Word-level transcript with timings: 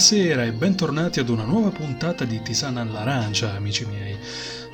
Buonasera 0.00 0.44
e 0.44 0.52
bentornati 0.52 1.20
ad 1.20 1.28
una 1.28 1.44
nuova 1.44 1.68
puntata 1.68 2.24
di 2.24 2.40
Tisana 2.40 2.80
all'arancia, 2.80 3.54
amici 3.54 3.84
miei. 3.84 4.16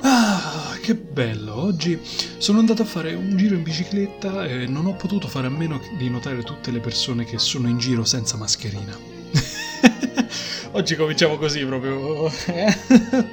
Ah, 0.03 0.79
che 0.80 1.05
bello! 1.17 1.55
Oggi 1.62 1.98
sono 2.37 2.59
andato 2.59 2.83
a 2.83 2.85
fare 2.85 3.14
un 3.14 3.39
giro 3.39 3.55
in 3.55 3.62
bicicletta 3.62 4.45
e 4.45 4.66
non 4.66 4.84
ho 4.84 4.93
potuto 4.93 5.29
fare 5.29 5.47
a 5.47 5.51
meno 5.51 5.80
di 5.97 6.11
notare 6.11 6.43
tutte 6.43 6.70
le 6.70 6.79
persone 6.80 7.24
che 7.24 7.38
sono 7.38 7.69
in 7.69 7.79
giro 7.79 8.05
senza 8.05 8.37
mascherina. 8.37 8.95
Oggi 10.73 10.95
cominciamo 10.95 11.38
così 11.38 11.65
proprio. 11.65 12.30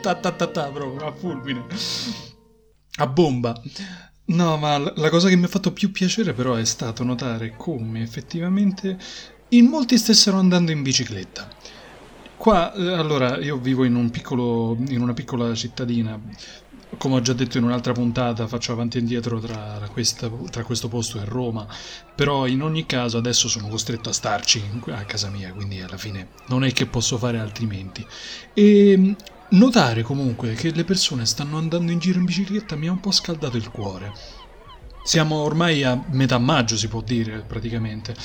ta 0.02 0.16
ta 0.16 0.32
ta 0.32 0.48
ta, 0.48 0.70
proprio 0.70 1.05
a 1.05 1.12
fulmine. 1.12 1.66
A 3.00 3.08
bomba. 3.08 3.62
No, 4.27 4.55
ma 4.55 4.77
la 4.77 5.10
cosa 5.10 5.27
che 5.27 5.36
mi 5.36 5.44
ha 5.44 5.50
fatto 5.50 5.74
più 5.74 5.91
piacere 5.91 6.32
però 6.32 6.54
è 6.55 6.63
stato 6.63 7.04
notare 7.04 7.54
come 7.58 8.02
effettivamente 8.02 8.98
in 9.50 9.66
molti 9.66 9.98
stessero 9.98 10.38
andando 10.38 10.72
in 10.72 10.84
bicicletta. 10.84 11.50
Qua, 12.38 12.74
eh, 12.74 12.94
allora, 12.94 13.40
io 13.40 13.58
vivo 13.58 13.84
in, 13.84 13.96
un 13.96 14.10
piccolo, 14.10 14.77
in 14.88 15.02
una 15.02 15.13
piccola 15.13 15.54
cittadina, 15.54 16.20
come 16.98 17.16
ho 17.16 17.22
già 17.22 17.34
detto 17.34 17.58
in 17.58 17.64
un'altra 17.64 17.94
puntata, 17.94 18.48
faccio 18.48 18.72
avanti 18.72 18.98
e 18.98 19.02
indietro 19.02 19.40
tra, 19.40 19.88
questa, 19.92 20.30
tra, 20.50 20.64
questo 20.64 20.88
posto 20.88 21.20
e 21.20 21.26
Roma, 21.26 21.68
però 22.16 22.48
in 22.48 22.62
ogni 22.62 22.85
caso 22.85 23.18
adesso 23.18 23.48
sono 23.48 23.68
costretto 23.68 24.10
a 24.10 24.13
starci 24.13 24.62
a 24.88 25.04
casa 25.05 25.30
mia, 25.30 25.52
quindi 25.54 25.82
alla 25.82 25.98
fine 25.98 26.30
non 26.48 26.63
è 26.63 26.72
che 26.72 26.85
posso 26.85 27.18
fare 27.18 27.40
altrimenti. 27.40 28.05
E 28.54 29.16
notare 29.50 30.02
comunque 30.02 30.54
che 30.54 30.72
le 30.72 30.84
persone 30.84 31.26
stanno 31.26 31.58
andando 31.58 31.91
in 31.91 32.00
giro 32.00 32.20
in 32.20 32.26
bicicletta 32.26 32.76
mi 32.76 32.88
ha 32.88 32.91
un 32.91 33.00
po' 33.00 33.12
scaldato 33.12 33.57
il 33.57 33.70
cuore 33.70 34.32
siamo 35.04 35.35
ormai 35.35 35.84
a 35.84 36.01
metà 36.12 36.37
maggio, 36.37 36.77
si 36.77 36.87
può 36.87 37.01
dire 37.01 37.43
praticamente. 37.46 38.15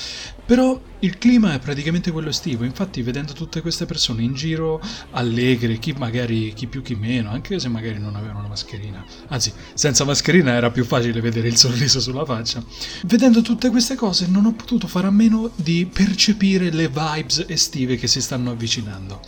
Però 0.45 0.81
il 0.99 1.17
clima 1.17 1.53
è 1.53 1.59
praticamente 1.59 2.11
quello 2.11 2.29
estivo. 2.29 2.63
Infatti, 2.63 3.01
vedendo 3.01 3.33
tutte 3.33 3.61
queste 3.61 3.85
persone 3.85 4.23
in 4.23 4.33
giro, 4.33 4.81
allegre, 5.11 5.77
chi 5.77 5.93
magari 5.97 6.53
chi 6.53 6.67
più 6.67 6.81
chi 6.81 6.95
meno, 6.95 7.29
anche 7.29 7.59
se 7.59 7.67
magari 7.67 7.99
non 7.99 8.15
avevano 8.15 8.39
una 8.39 8.47
mascherina. 8.47 9.05
Anzi, 9.27 9.51
senza 9.73 10.05
mascherina 10.05 10.53
era 10.53 10.71
più 10.71 10.85
facile 10.85 11.21
vedere 11.21 11.49
il 11.49 11.57
sorriso 11.57 11.99
sulla 11.99 12.25
faccia. 12.25 12.63
Vedendo 13.05 13.41
tutte 13.41 13.69
queste 13.69 13.95
cose, 13.95 14.27
non 14.27 14.45
ho 14.45 14.53
potuto 14.53 14.87
fare 14.87 15.07
a 15.07 15.11
meno 15.11 15.51
di 15.55 15.87
percepire 15.91 16.71
le 16.71 16.87
vibes 16.87 17.45
estive 17.47 17.97
che 17.97 18.07
si 18.07 18.21
stanno 18.21 18.51
avvicinando. 18.51 19.21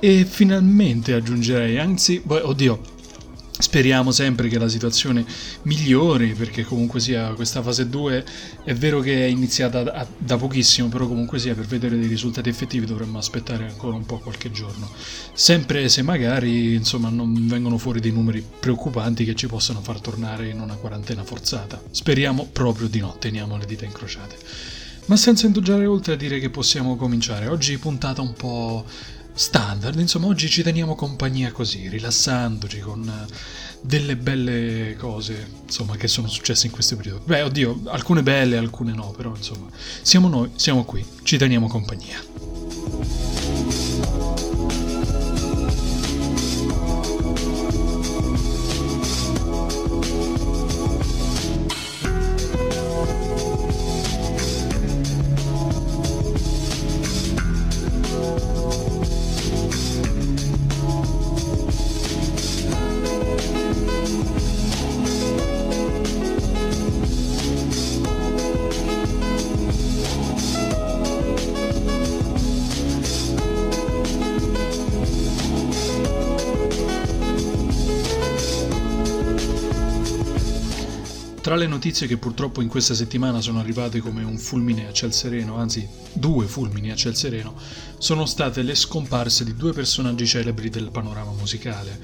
E 0.00 0.24
finalmente 0.24 1.12
aggiungerei, 1.12 1.78
anzi, 1.78 2.22
oddio, 2.26 2.96
Speriamo 3.60 4.12
sempre 4.12 4.48
che 4.48 4.56
la 4.56 4.68
situazione 4.68 5.26
migliori, 5.62 6.32
perché 6.32 6.62
comunque 6.62 7.00
sia 7.00 7.32
questa 7.32 7.60
fase 7.60 7.88
2 7.88 8.24
è 8.62 8.72
vero 8.72 9.00
che 9.00 9.26
è 9.26 9.28
iniziata 9.28 9.82
da, 9.82 10.06
da, 10.16 10.36
pochissimo, 10.36 10.86
però 10.88 11.08
comunque 11.08 11.40
sia 11.40 11.56
per 11.56 11.66
vedere 11.66 11.98
dei 11.98 12.06
risultati 12.06 12.48
effettivi 12.48 12.86
dovremmo 12.86 13.18
aspettare 13.18 13.66
ancora 13.68 13.96
un 13.96 14.06
po' 14.06 14.18
qualche 14.20 14.52
giorno. 14.52 14.88
Sempre 15.32 15.88
se 15.88 16.02
magari 16.02 16.74
insomma 16.74 17.08
non 17.08 17.48
vengono 17.48 17.78
fuori 17.78 17.98
dei 17.98 18.12
numeri 18.12 18.46
preoccupanti 18.60 19.24
che 19.24 19.34
ci 19.34 19.48
possano 19.48 19.80
far 19.80 20.00
tornare 20.00 20.48
in 20.48 20.60
una 20.60 20.76
quarantena 20.76 21.24
forzata. 21.24 21.82
Speriamo 21.90 22.48
proprio 22.52 22.86
di 22.86 23.00
no, 23.00 23.16
teniamo 23.18 23.56
le 23.56 23.66
dita 23.66 23.84
incrociate. 23.84 24.36
Ma 25.06 25.16
senza 25.16 25.46
indugiare 25.46 25.84
oltre 25.86 26.12
a 26.12 26.16
dire 26.16 26.38
che 26.38 26.50
possiamo 26.50 26.94
cominciare. 26.94 27.48
Oggi 27.48 27.76
puntata 27.78 28.20
un 28.20 28.34
po' 28.34 28.84
standard, 29.38 30.00
insomma 30.00 30.26
oggi 30.26 30.48
ci 30.50 30.64
teniamo 30.64 30.96
compagnia 30.96 31.52
così, 31.52 31.88
rilassandoci 31.88 32.80
con 32.80 33.08
eh, 33.08 33.32
delle 33.80 34.16
belle 34.16 34.96
cose, 34.98 35.48
insomma, 35.64 35.96
che 35.96 36.08
sono 36.08 36.26
successe 36.26 36.66
in 36.66 36.72
questo 36.72 36.96
periodo. 36.96 37.22
Beh, 37.24 37.42
oddio, 37.42 37.82
alcune 37.84 38.24
belle, 38.24 38.56
alcune 38.56 38.92
no, 38.92 39.12
però 39.16 39.32
insomma, 39.36 39.68
siamo 40.02 40.28
noi, 40.28 40.50
siamo 40.56 40.84
qui, 40.84 41.04
ci 41.22 41.38
teniamo 41.38 41.68
compagnia. 41.68 42.47
Tra 81.48 81.56
le 81.56 81.66
notizie 81.66 82.06
che 82.06 82.18
purtroppo 82.18 82.60
in 82.60 82.68
questa 82.68 82.92
settimana 82.92 83.40
sono 83.40 83.58
arrivate 83.58 84.00
come 84.00 84.22
un 84.22 84.36
fulmine 84.36 84.86
a 84.86 84.92
ciel 84.92 85.14
sereno, 85.14 85.56
anzi 85.56 85.88
due 86.12 86.44
fulmini 86.44 86.90
a 86.90 86.94
ciel 86.94 87.16
sereno, 87.16 87.54
sono 87.96 88.26
state 88.26 88.60
le 88.60 88.74
scomparse 88.74 89.44
di 89.44 89.56
due 89.56 89.72
personaggi 89.72 90.26
celebri 90.26 90.68
del 90.68 90.90
panorama 90.90 91.30
musicale. 91.32 91.98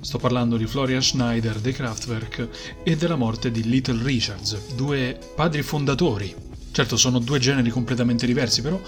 Sto 0.00 0.16
parlando 0.16 0.56
di 0.56 0.66
Florian 0.66 1.02
Schneider 1.02 1.58
dei 1.58 1.74
Kraftwerk 1.74 2.48
e 2.82 2.96
della 2.96 3.16
morte 3.16 3.50
di 3.50 3.64
Little 3.64 4.02
Richards, 4.02 4.74
due 4.74 5.18
padri 5.34 5.60
fondatori 5.60 6.34
Certo, 6.72 6.96
sono 6.96 7.18
due 7.18 7.38
generi 7.38 7.70
completamente 7.70 8.26
diversi, 8.26 8.60
però 8.60 8.80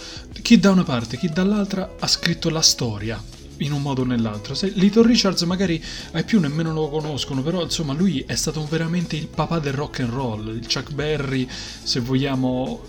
chi 0.43 0.59
da 0.59 0.71
una 0.71 0.85
parte, 0.85 1.17
chi 1.17 1.29
dall'altra 1.29 1.97
ha 1.99 2.07
scritto 2.07 2.51
la 2.51 2.61
storia 2.61 3.23
in 3.59 3.73
un 3.73 3.83
modo 3.83 4.03
o 4.03 4.05
nell'altro. 4.05 4.55
Se 4.55 4.69
Little 4.75 5.07
Richards 5.07 5.43
magari 5.43 5.83
ai 6.13 6.25
più 6.25 6.41
nemmeno 6.41 6.73
lo 6.73 6.89
conoscono, 6.89 7.43
però 7.43 7.63
insomma 7.63 7.93
lui 7.93 8.25
è 8.27 8.35
stato 8.35 8.65
veramente 8.67 9.17
il 9.17 9.27
papà 9.27 9.59
del 9.59 9.73
rock 9.73 10.01
and 10.01 10.13
roll, 10.13 10.49
il 10.49 10.67
Chuck 10.67 10.93
Berry, 10.93 11.49
se 11.49 12.01
vogliamo, 12.01 12.83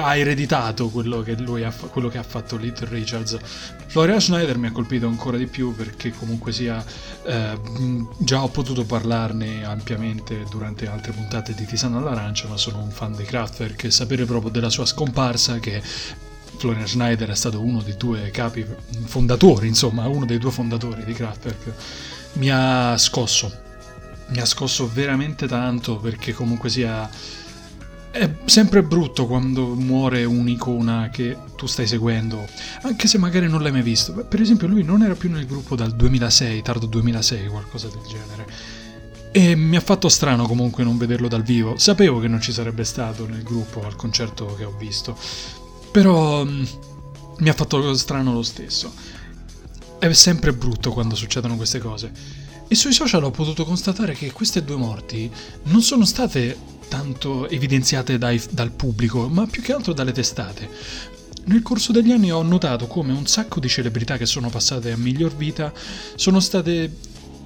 ha 0.00 0.16
ereditato 0.16 0.88
quello 0.88 1.22
che, 1.22 1.32
ha, 1.64 1.72
quello 1.72 2.08
che 2.08 2.18
ha 2.18 2.22
fatto 2.22 2.56
Little 2.56 2.88
Richards. 2.88 3.38
Florian 3.86 4.20
Schneider 4.20 4.58
mi 4.58 4.66
ha 4.66 4.72
colpito 4.72 5.06
ancora 5.06 5.36
di 5.36 5.46
più 5.46 5.74
perché 5.74 6.10
comunque 6.10 6.52
sia 6.52 6.84
eh, 7.24 7.58
già 8.18 8.42
ho 8.42 8.48
potuto 8.48 8.84
parlarne 8.84 9.64
ampiamente 9.64 10.44
durante 10.50 10.88
altre 10.88 11.12
puntate 11.12 11.54
di 11.54 11.64
Tisana 11.64 11.98
all'Arancia, 11.98 12.48
ma 12.48 12.56
sono 12.56 12.82
un 12.82 12.90
fan 12.90 13.14
dei 13.14 13.24
Kraftwerk 13.26 13.84
e 13.84 13.90
sapere 13.90 14.24
proprio 14.24 14.50
della 14.50 14.70
sua 14.70 14.84
scomparsa 14.84 15.58
che 15.58 15.80
Florian 16.56 16.86
Schneider 16.86 17.30
è 17.30 17.34
stato 17.34 17.60
uno 17.60 17.82
dei 17.82 17.96
due 17.96 18.30
capi 18.30 18.64
fondatori, 19.04 19.68
insomma, 19.68 20.06
uno 20.08 20.24
dei 20.24 20.38
due 20.38 20.50
fondatori 20.50 21.04
di 21.04 21.12
Kraftwerk, 21.12 21.72
mi 22.34 22.50
ha 22.50 22.96
scosso. 22.96 23.62
Mi 24.28 24.40
ha 24.40 24.46
scosso 24.46 24.90
veramente 24.92 25.46
tanto 25.46 25.98
perché 25.98 26.32
comunque 26.32 26.70
sia 26.70 27.08
è 28.14 28.30
sempre 28.44 28.84
brutto 28.84 29.26
quando 29.26 29.74
muore 29.74 30.22
un'icona 30.24 31.08
che 31.10 31.36
tu 31.56 31.66
stai 31.66 31.88
seguendo, 31.88 32.46
anche 32.82 33.08
se 33.08 33.18
magari 33.18 33.48
non 33.48 33.60
l'hai 33.60 33.72
mai 33.72 33.82
visto. 33.82 34.12
Per 34.12 34.40
esempio, 34.40 34.68
lui 34.68 34.84
non 34.84 35.02
era 35.02 35.16
più 35.16 35.28
nel 35.28 35.46
gruppo 35.46 35.74
dal 35.74 35.96
2006, 35.96 36.62
tardo 36.62 36.86
2006, 36.86 37.48
qualcosa 37.48 37.88
del 37.88 38.02
genere. 38.08 38.46
E 39.32 39.56
mi 39.56 39.74
ha 39.74 39.80
fatto 39.80 40.08
strano 40.08 40.46
comunque 40.46 40.84
non 40.84 40.96
vederlo 40.96 41.26
dal 41.26 41.42
vivo. 41.42 41.76
Sapevo 41.76 42.20
che 42.20 42.28
non 42.28 42.40
ci 42.40 42.52
sarebbe 42.52 42.84
stato 42.84 43.26
nel 43.26 43.42
gruppo 43.42 43.84
al 43.84 43.96
concerto 43.96 44.54
che 44.54 44.62
ho 44.62 44.76
visto. 44.78 45.18
Però 45.94 46.44
mm, 46.44 46.64
mi 47.38 47.48
ha 47.48 47.52
fatto 47.52 47.94
strano 47.94 48.32
lo 48.32 48.42
stesso. 48.42 48.92
È 49.96 50.12
sempre 50.12 50.52
brutto 50.52 50.90
quando 50.90 51.14
succedono 51.14 51.54
queste 51.54 51.78
cose. 51.78 52.10
E 52.66 52.74
sui 52.74 52.92
social 52.92 53.22
ho 53.22 53.30
potuto 53.30 53.64
constatare 53.64 54.14
che 54.14 54.32
queste 54.32 54.64
due 54.64 54.74
morti 54.74 55.30
non 55.64 55.82
sono 55.82 56.04
state 56.04 56.58
tanto 56.88 57.48
evidenziate 57.48 58.18
dai, 58.18 58.42
dal 58.50 58.72
pubblico, 58.72 59.28
ma 59.28 59.46
più 59.46 59.62
che 59.62 59.72
altro 59.72 59.92
dalle 59.92 60.10
testate. 60.10 60.68
Nel 61.44 61.62
corso 61.62 61.92
degli 61.92 62.10
anni 62.10 62.32
ho 62.32 62.42
notato 62.42 62.88
come 62.88 63.12
un 63.12 63.28
sacco 63.28 63.60
di 63.60 63.68
celebrità 63.68 64.16
che 64.16 64.26
sono 64.26 64.50
passate 64.50 64.90
a 64.90 64.96
miglior 64.96 65.36
vita 65.36 65.72
sono 66.16 66.40
state 66.40 66.92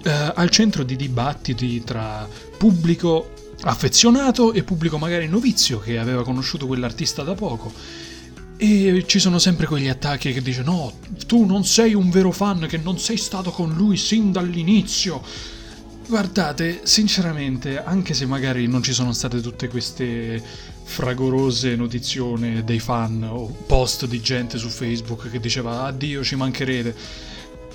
eh, 0.05 0.33
al 0.35 0.49
centro 0.49 0.85
di 0.85 0.97
dibattiti 0.97 1.85
tra 1.85 2.27
pubblico 2.57 3.35
affezionato 3.61 4.55
e 4.55 4.63
pubblico 4.63 4.97
magari 4.97 5.29
novizio 5.29 5.81
che 5.81 5.99
aveva 5.99 6.23
conosciuto 6.25 6.67
quell'artista 6.67 7.23
da 7.23 7.35
poco 7.35 8.07
e 8.61 9.05
ci 9.07 9.21
sono 9.21 9.39
sempre 9.39 9.67
quegli 9.67 9.87
attacchi 9.87 10.33
che 10.33 10.43
dice 10.43 10.63
no, 10.63 10.93
tu 11.27 11.45
non 11.45 11.65
sei 11.65 11.95
un 11.95 12.11
vero 12.11 12.33
fan, 12.33 12.67
che 12.69 12.77
non 12.77 12.99
sei 12.99 13.17
stato 13.17 13.53
con 13.53 13.73
lui 13.73 13.97
sin 13.97 14.33
dall'inizio. 14.33 15.23
Guardate, 16.09 16.81
sinceramente, 16.83 17.83
anche 17.83 18.15
se 18.15 18.27
magari 18.27 18.67
non 18.67 18.83
ci 18.83 18.93
sono 18.93 19.13
state 19.13 19.41
tutte 19.41 19.69
queste 19.69 20.43
fragorose 20.83 21.77
notizione 21.77 22.65
dei 22.65 22.81
fan 22.81 23.23
o 23.23 23.47
post 23.67 24.07
di 24.07 24.21
gente 24.21 24.59
su 24.59 24.69
Facebook 24.69 25.31
che 25.31 25.39
diceva 25.39 25.85
addio 25.85 26.25
ci 26.25 26.35
mancherete, 26.35 26.97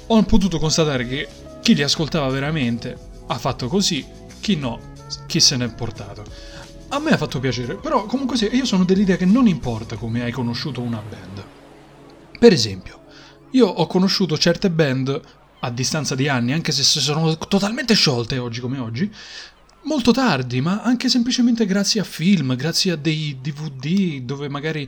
ho 0.07 0.23
potuto 0.23 0.59
constatare 0.59 1.07
che 1.07 1.27
chi 1.61 1.75
li 1.75 1.83
ascoltava 1.83 2.27
veramente 2.27 2.97
ha 3.27 3.37
fatto 3.37 3.67
così, 3.67 4.05
chi 4.41 4.57
no, 4.57 4.79
chi 5.27 5.39
se 5.39 5.55
n'è 5.55 5.69
portato. 5.69 6.25
A 6.89 6.99
me 6.99 7.11
ha 7.11 7.17
fatto 7.17 7.39
piacere, 7.39 7.75
però 7.75 8.05
comunque 8.05 8.37
sì, 8.37 8.49
io 8.51 8.65
sono 8.65 8.83
dell'idea 8.83 9.17
che 9.17 9.25
non 9.25 9.47
importa 9.47 9.95
come 9.95 10.23
hai 10.23 10.31
conosciuto 10.31 10.81
una 10.81 11.01
band. 11.01 11.43
Per 12.37 12.53
esempio, 12.53 13.01
io 13.51 13.67
ho 13.67 13.87
conosciuto 13.87 14.37
certe 14.37 14.69
band 14.69 15.21
a 15.59 15.69
distanza 15.71 16.13
di 16.13 16.27
anni, 16.27 16.53
anche 16.53 16.71
se 16.71 16.83
sono 16.83 17.37
totalmente 17.37 17.93
sciolte 17.93 18.37
oggi 18.37 18.59
come 18.59 18.77
oggi, 18.77 19.11
molto 19.83 20.11
tardi, 20.11 20.61
ma 20.61 20.81
anche 20.81 21.09
semplicemente 21.09 21.65
grazie 21.65 22.01
a 22.01 22.03
film, 22.03 22.55
grazie 22.55 22.91
a 22.91 22.95
dei 22.95 23.37
DVD 23.41 24.21
dove 24.21 24.49
magari 24.49 24.87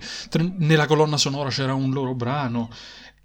nella 0.57 0.85
colonna 0.85 1.17
sonora 1.17 1.49
c'era 1.49 1.73
un 1.73 1.91
loro 1.91 2.13
brano. 2.13 2.69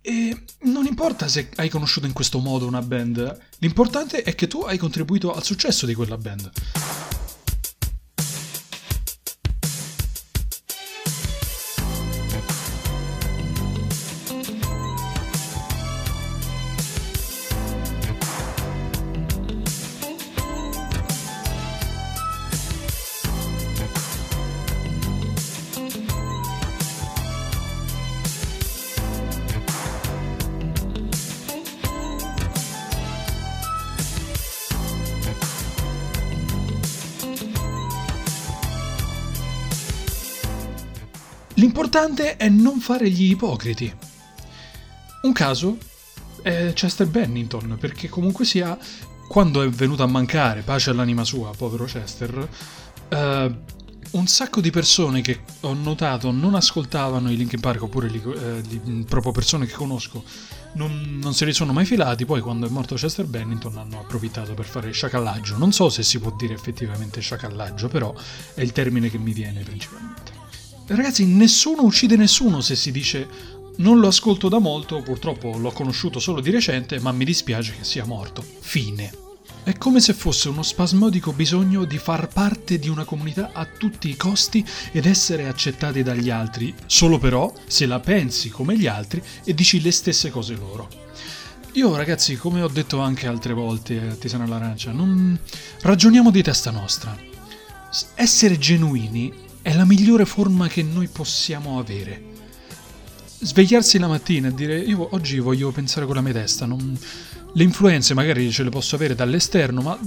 E 0.03 0.45
non 0.63 0.87
importa 0.87 1.29
se 1.29 1.51
hai 1.57 1.69
conosciuto 1.69 2.07
in 2.07 2.15
questo 2.15 2.39
modo 2.39 2.67
una 2.67 2.81
band, 2.81 3.39
l'importante 3.59 4.23
è 4.23 4.35
che 4.35 4.47
tu 4.47 4.61
hai 4.61 4.79
contribuito 4.79 5.35
al 5.35 5.45
successo 5.45 5.85
di 5.85 5.95
quella 5.95 6.17
band. 6.17 6.51
L'importante 41.93 42.37
è 42.37 42.49
non 42.49 42.79
fare 42.79 43.11
gli 43.11 43.33
ipocriti. 43.33 43.93
Un 45.23 45.33
caso 45.33 45.77
è 46.41 46.73
Chester 46.73 47.09
Bennington, 47.09 47.79
perché 47.81 48.09
comunque 48.09 48.45
sia, 48.45 48.79
quando 49.27 49.61
è 49.63 49.69
venuto 49.69 50.05
a 50.05 50.07
mancare, 50.07 50.61
pace 50.61 50.91
all'anima 50.91 51.25
sua, 51.25 51.51
povero 51.51 51.87
Chester, 51.87 52.49
eh, 53.09 53.55
un 54.11 54.27
sacco 54.29 54.61
di 54.61 54.71
persone 54.71 55.21
che 55.21 55.41
ho 55.63 55.73
notato 55.73 56.31
non 56.31 56.55
ascoltavano 56.55 57.29
i 57.29 57.37
Linkin 57.37 57.59
Park, 57.59 57.83
oppure 57.83 58.07
li, 58.07 58.23
eh, 58.25 58.61
li, 58.69 59.05
proprio 59.09 59.33
persone 59.33 59.67
che 59.67 59.75
conosco, 59.75 60.23
non, 60.75 61.19
non, 61.21 61.35
se 61.35 61.45
li 61.45 61.53
sono 61.53 61.73
mai 61.73 61.87
filati, 61.87 62.25
poi 62.25 62.41
quando 62.41 62.69
è 62.69 62.71
morto 62.71 62.95
Chester 62.95 63.27
Bennington 63.27 63.77
hanno 63.79 63.99
approfittato 63.99 64.55
per 64.55 64.67
fare 64.67 64.93
sciacallaggio. 64.93 65.59
Non 65.59 65.73
so 65.73 65.89
se 65.89 66.05
si 66.05 66.21
può 66.21 66.33
dire 66.39 66.55
effettivamente 66.55 67.21
sciacallaggio, 67.21 67.89
però 67.89 68.15
è 68.55 68.61
il 68.61 68.71
termine 68.71 69.11
che 69.11 69.19
mi 69.19 69.33
viene 69.33 69.65
principalmente. 69.65 70.40
Ragazzi, 70.97 71.25
nessuno 71.25 71.83
uccide 71.85 72.17
nessuno 72.17 72.61
se 72.61 72.75
si 72.75 72.91
dice 72.91 73.29
non 73.77 74.01
lo 74.01 74.09
ascolto 74.09 74.49
da 74.49 74.59
molto, 74.59 75.01
purtroppo 75.03 75.57
l'ho 75.57 75.71
conosciuto 75.71 76.19
solo 76.19 76.41
di 76.41 76.51
recente, 76.51 76.99
ma 76.99 77.13
mi 77.13 77.25
dispiace 77.25 77.75
che 77.77 77.85
sia 77.85 78.05
morto. 78.05 78.45
Fine. 78.59 79.13
È 79.63 79.79
come 79.79 80.01
se 80.01 80.15
fosse 80.15 80.49
uno 80.49 80.65
spasmodico 80.65 81.33
bisogno 81.33 81.85
di 81.85 81.97
far 81.97 82.27
parte 82.27 82.81
di 82.81 82.89
una 82.89 83.05
comunità 83.05 83.51
a 83.53 83.67
tutti 83.67 84.09
i 84.09 84.17
costi 84.17 84.67
ed 84.91 85.07
essere 85.07 85.47
accettati 85.47 86.03
dagli 86.03 86.29
altri, 86.29 86.75
solo 86.87 87.19
però 87.19 87.53
se 87.67 87.87
la 87.87 88.01
pensi 88.01 88.49
come 88.49 88.77
gli 88.77 88.89
altri 88.89 89.23
e 89.45 89.55
dici 89.55 89.81
le 89.81 89.93
stesse 89.93 90.31
cose 90.31 90.57
loro. 90.57 90.89
Io 91.75 91.95
ragazzi, 91.95 92.35
come 92.35 92.63
ho 92.63 92.69
detto 92.69 92.99
anche 92.99 93.29
altre 93.29 93.53
volte 93.53 94.09
a 94.09 94.15
Tisana 94.15 94.43
all'Arancia, 94.43 94.91
non 94.91 95.39
ragioniamo 95.83 96.33
di 96.33 96.43
testa 96.43 96.73
nostra. 96.73 97.17
Essere 98.17 98.59
genuini 98.59 99.49
è 99.63 99.75
la 99.75 99.85
migliore 99.85 100.25
forma 100.25 100.69
che 100.69 100.83
noi 100.83 101.09
possiamo 101.09 101.79
avere. 101.79 102.23
Svegliarsi 103.41 103.99
la 103.99 104.09
mattina 104.09 104.49
e 104.49 104.55
dire 104.55 104.79
io 104.79 105.09
oggi 105.13 105.39
voglio 105.39 105.71
pensare 105.71 106.07
con 106.07 106.15
la 106.15 106.21
mia 106.21 106.33
testa, 106.33 106.67
non... 106.67 106.99
le 107.53 107.63
influenze 107.63 108.15
magari 108.15 108.51
ce 108.51 108.63
le 108.63 108.71
posso 108.71 108.97
avere 108.97 109.15
dall'esterno, 109.15 109.81
ma 109.83 109.99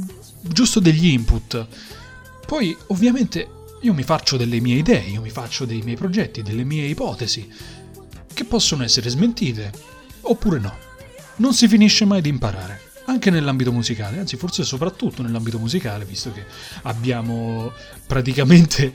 giusto 0.41 0.79
degli 0.79 1.07
input. 1.07 1.67
Poi 2.45 2.75
ovviamente 2.87 3.47
io 3.81 3.93
mi 3.93 4.03
faccio 4.03 4.37
delle 4.37 4.59
mie 4.59 4.75
idee, 4.75 5.09
io 5.09 5.21
mi 5.21 5.29
faccio 5.29 5.65
dei 5.65 5.81
miei 5.81 5.97
progetti, 5.97 6.41
delle 6.41 6.63
mie 6.63 6.85
ipotesi, 6.85 7.47
che 8.33 8.43
possono 8.45 8.83
essere 8.83 9.09
smentite 9.09 9.71
oppure 10.21 10.59
no. 10.59 10.75
Non 11.37 11.53
si 11.53 11.67
finisce 11.67 12.05
mai 12.05 12.21
di 12.21 12.29
imparare 12.29 12.91
anche 13.05 13.29
nell'ambito 13.29 13.71
musicale, 13.71 14.19
anzi 14.19 14.37
forse 14.37 14.63
soprattutto 14.63 15.21
nell'ambito 15.21 15.59
musicale, 15.59 16.05
visto 16.05 16.31
che 16.31 16.45
abbiamo 16.83 17.71
praticamente 18.07 18.93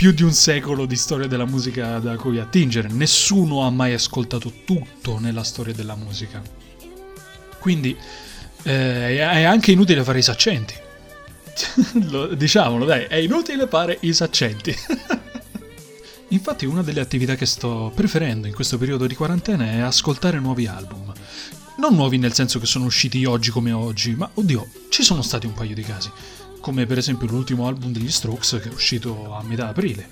più 0.00 0.12
di 0.12 0.22
un 0.22 0.32
secolo 0.32 0.86
di 0.86 0.96
storia 0.96 1.26
della 1.26 1.44
musica 1.44 1.98
da 1.98 2.16
cui 2.16 2.38
attingere. 2.38 2.88
Nessuno 2.88 3.66
ha 3.66 3.70
mai 3.70 3.92
ascoltato 3.92 4.50
tutto 4.64 5.18
nella 5.18 5.44
storia 5.44 5.74
della 5.74 5.94
musica. 5.94 6.42
Quindi 7.58 7.94
eh, 8.62 9.18
è 9.18 9.42
anche 9.42 9.72
inutile 9.72 10.02
fare 10.02 10.20
i 10.20 10.22
saccenti. 10.22 10.72
diciamolo, 12.34 12.86
dai, 12.86 13.04
è 13.10 13.16
inutile 13.16 13.68
fare 13.68 13.98
i 14.00 14.14
saccenti. 14.14 14.74
Infatti 16.28 16.64
una 16.64 16.80
delle 16.80 17.00
attività 17.00 17.34
che 17.34 17.44
sto 17.44 17.92
preferendo 17.94 18.46
in 18.46 18.54
questo 18.54 18.78
periodo 18.78 19.06
di 19.06 19.14
quarantena 19.14 19.70
è 19.70 19.80
ascoltare 19.80 20.40
nuovi 20.40 20.66
album. 20.66 21.12
Non 21.76 21.94
nuovi 21.94 22.16
nel 22.16 22.32
senso 22.32 22.58
che 22.58 22.64
sono 22.64 22.86
usciti 22.86 23.26
oggi 23.26 23.50
come 23.50 23.72
oggi, 23.72 24.14
ma 24.14 24.30
oddio, 24.32 24.66
ci 24.88 25.02
sono 25.02 25.20
stati 25.20 25.44
un 25.44 25.52
paio 25.52 25.74
di 25.74 25.82
casi 25.82 26.10
come 26.60 26.86
per 26.86 26.98
esempio 26.98 27.26
l'ultimo 27.26 27.66
album 27.66 27.92
degli 27.92 28.10
Strokes 28.10 28.58
che 28.62 28.68
è 28.68 28.72
uscito 28.72 29.34
a 29.34 29.42
metà 29.42 29.68
aprile. 29.68 30.08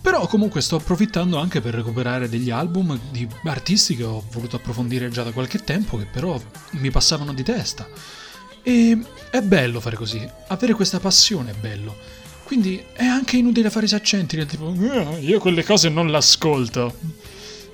Però 0.00 0.26
comunque 0.26 0.62
sto 0.62 0.76
approfittando 0.76 1.36
anche 1.38 1.60
per 1.60 1.74
recuperare 1.74 2.28
degli 2.28 2.50
album 2.50 2.98
di 3.10 3.28
artisti 3.44 3.96
che 3.96 4.04
ho 4.04 4.24
voluto 4.32 4.56
approfondire 4.56 5.10
già 5.10 5.22
da 5.22 5.32
qualche 5.32 5.58
tempo, 5.58 5.98
che 5.98 6.06
però 6.06 6.40
mi 6.72 6.90
passavano 6.90 7.34
di 7.34 7.42
testa. 7.42 7.86
E 8.62 8.98
è 9.30 9.40
bello 9.42 9.80
fare 9.80 9.96
così, 9.96 10.26
avere 10.48 10.72
questa 10.72 11.00
passione 11.00 11.50
è 11.50 11.54
bello. 11.54 11.94
Quindi 12.44 12.82
è 12.92 13.04
anche 13.04 13.36
inutile 13.36 13.70
fare 13.70 13.84
i 13.84 13.88
saccenti 13.88 14.36
del 14.36 14.46
tipo 14.46 14.74
ah, 14.90 15.18
io 15.18 15.38
quelle 15.38 15.64
cose 15.64 15.90
non 15.90 16.10
l'ascolto. 16.10 16.96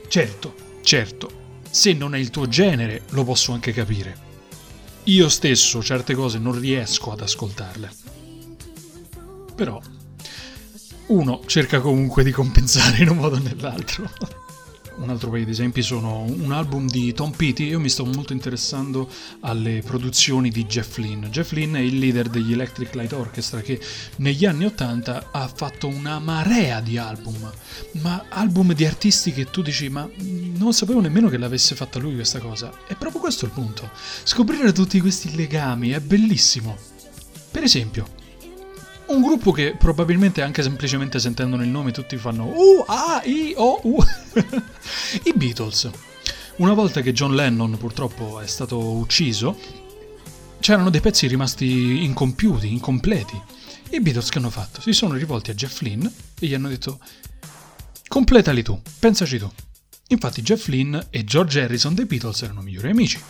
Certo, 0.09 0.55
certo, 0.83 1.31
se 1.71 1.93
non 1.93 2.15
è 2.15 2.19
il 2.19 2.31
tuo 2.31 2.49
genere 2.49 3.03
lo 3.11 3.25
posso 3.25 3.53
anche 3.53 3.73
capire 3.73 4.26
io 5.07 5.29
stesso 5.29 5.83
certe 5.83 6.15
cose 6.15 6.39
non 6.39 6.59
riesco 6.59 7.13
ad 7.13 7.21
ascoltarle. 7.21 7.91
Però 9.55 9.81
uno 11.09 11.43
cerca 11.47 11.81
comunque 11.81 12.25
di 12.25 12.33
compensare 12.33 13.03
in 13.03 13.11
un 13.11 13.19
modo 13.19 13.37
o 13.37 13.41
nell'altro. 13.41 14.11
Un 14.99 15.11
altro 15.11 15.29
paio 15.29 15.45
di 15.45 15.51
esempi 15.51 15.83
sono 15.83 16.23
un 16.23 16.53
album 16.53 16.89
di 16.89 17.13
Tom 17.13 17.31
Petty, 17.31 17.67
io 17.67 17.79
mi 17.79 17.91
sto 17.91 18.07
molto 18.07 18.33
interessando 18.33 19.07
alle 19.41 19.83
produzioni 19.85 20.49
di 20.49 20.65
Jeff 20.65 20.97
Lynne. 20.97 21.29
Jeff 21.29 21.53
Lynne 21.53 21.81
è 21.81 21.83
il 21.83 21.99
leader 21.99 22.29
degli 22.29 22.53
Electric 22.53 22.95
Light 22.95 23.13
Orchestra 23.13 23.61
che 23.61 23.79
negli 24.17 24.47
anni 24.47 24.65
80 24.65 25.29
ha 25.33 25.49
fatto 25.49 25.87
una 25.87 26.19
marea 26.19 26.81
di 26.81 26.97
album, 26.97 27.53
ma 28.01 28.25
album 28.31 28.73
di 28.73 28.87
artisti 28.87 29.33
che 29.33 29.51
tu 29.51 29.61
dici 29.61 29.91
ma 29.91 30.09
non 30.17 30.73
sapevo 30.73 31.01
nemmeno 31.01 31.29
che 31.29 31.37
l'avesse 31.37 31.75
fatta 31.75 31.99
lui 31.99 32.15
questa 32.15 32.39
cosa. 32.39 32.73
È 32.87 32.95
proprio 32.95 33.21
questo 33.21 33.45
il 33.45 33.51
punto. 33.51 33.91
Scoprire 34.23 34.73
tutti 34.73 34.99
questi 35.01 35.37
legami 35.37 35.91
è 35.91 36.01
bellissimo. 36.01 36.75
Per 37.51 37.63
esempio, 37.63 38.25
un 39.09 39.23
gruppo 39.23 39.53
che 39.53 39.77
probabilmente 39.79 40.43
anche 40.43 40.63
semplicemente 40.63 41.19
sentendone 41.19 41.65
il 41.65 41.71
nome 41.71 41.93
tutti 41.93 42.17
fanno 42.17 42.47
U, 42.47 42.85
A, 42.87 43.23
I, 43.25 43.53
O, 43.57 43.81
U. 43.85 43.99
I 45.25 45.33
Beatles. 45.35 45.91
Una 46.57 46.73
volta 46.73 47.03
che 47.03 47.13
John 47.13 47.35
Lennon 47.35 47.77
purtroppo 47.77 48.41
è 48.41 48.47
stato 48.47 48.79
ucciso, 48.79 49.59
c'erano 50.59 50.91
dei 50.91 51.01
pezzi 51.01 51.27
rimasti 51.27 52.05
incompiuti, 52.05 52.73
incompleti. 52.73 53.41
I 53.91 54.01
Beatles 54.01 54.31
che 54.31 54.39
hanno 54.39 54.51
fatto? 54.51 54.81
Si 54.81 54.93
sono 54.93 55.15
rivolti 55.15 55.51
a 55.51 55.55
Jeff 55.55 55.81
Lynne 55.81 56.11
e 56.41 56.47
gli 56.47 56.55
hanno 56.55 56.69
detto 56.69 56.99
completali 58.09 58.63
tu, 58.63 58.81
pensaci 58.99 59.39
tu. 59.39 59.51
Infatti 60.09 60.43
Jeff 60.43 60.67
Lynne 60.69 61.07
e 61.11 61.25
George 61.25 61.61
Harrison 61.61 61.95
dei 61.95 62.07
Beatles 62.07 62.43
erano 62.43 62.63
migliori 62.63 62.91
amici 62.91 63.21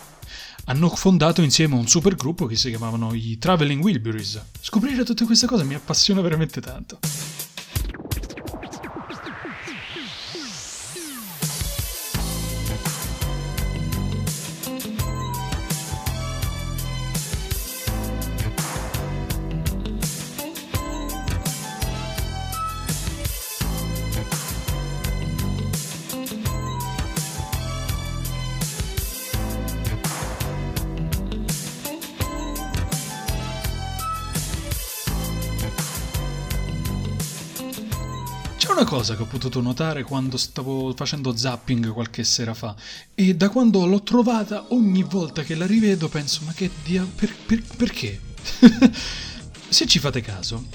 hanno 0.69 0.89
fondato 0.89 1.41
insieme 1.41 1.75
un 1.75 1.87
supergruppo 1.87 2.45
che 2.45 2.55
si 2.55 2.69
chiamavano 2.69 3.13
i 3.13 3.37
Traveling 3.37 3.81
Wilburys. 3.83 4.41
Scoprire 4.61 5.03
tutte 5.03 5.25
queste 5.25 5.47
cose 5.47 5.63
mi 5.63 5.75
appassiona 5.75 6.21
veramente 6.21 6.59
tanto. 6.61 6.99
Una 38.77 38.85
cosa 38.85 39.15
che 39.15 39.23
ho 39.23 39.25
potuto 39.25 39.59
notare 39.59 40.03
quando 40.03 40.37
stavo 40.37 40.93
facendo 40.95 41.35
zapping 41.35 41.91
qualche 41.91 42.23
sera 42.23 42.53
fa 42.53 42.75
e 43.15 43.35
da 43.35 43.49
quando 43.49 43.83
l'ho 43.87 44.03
trovata 44.03 44.65
ogni 44.69 45.01
volta 45.01 45.41
che 45.41 45.55
la 45.55 45.65
rivedo 45.65 46.07
penso 46.09 46.41
ma 46.45 46.53
che 46.53 46.69
dia... 46.83 47.03
Per, 47.03 47.35
per, 47.47 47.63
perché? 47.75 48.21
Se 49.67 49.87
ci 49.87 49.97
fate 49.97 50.21
caso, 50.21 50.67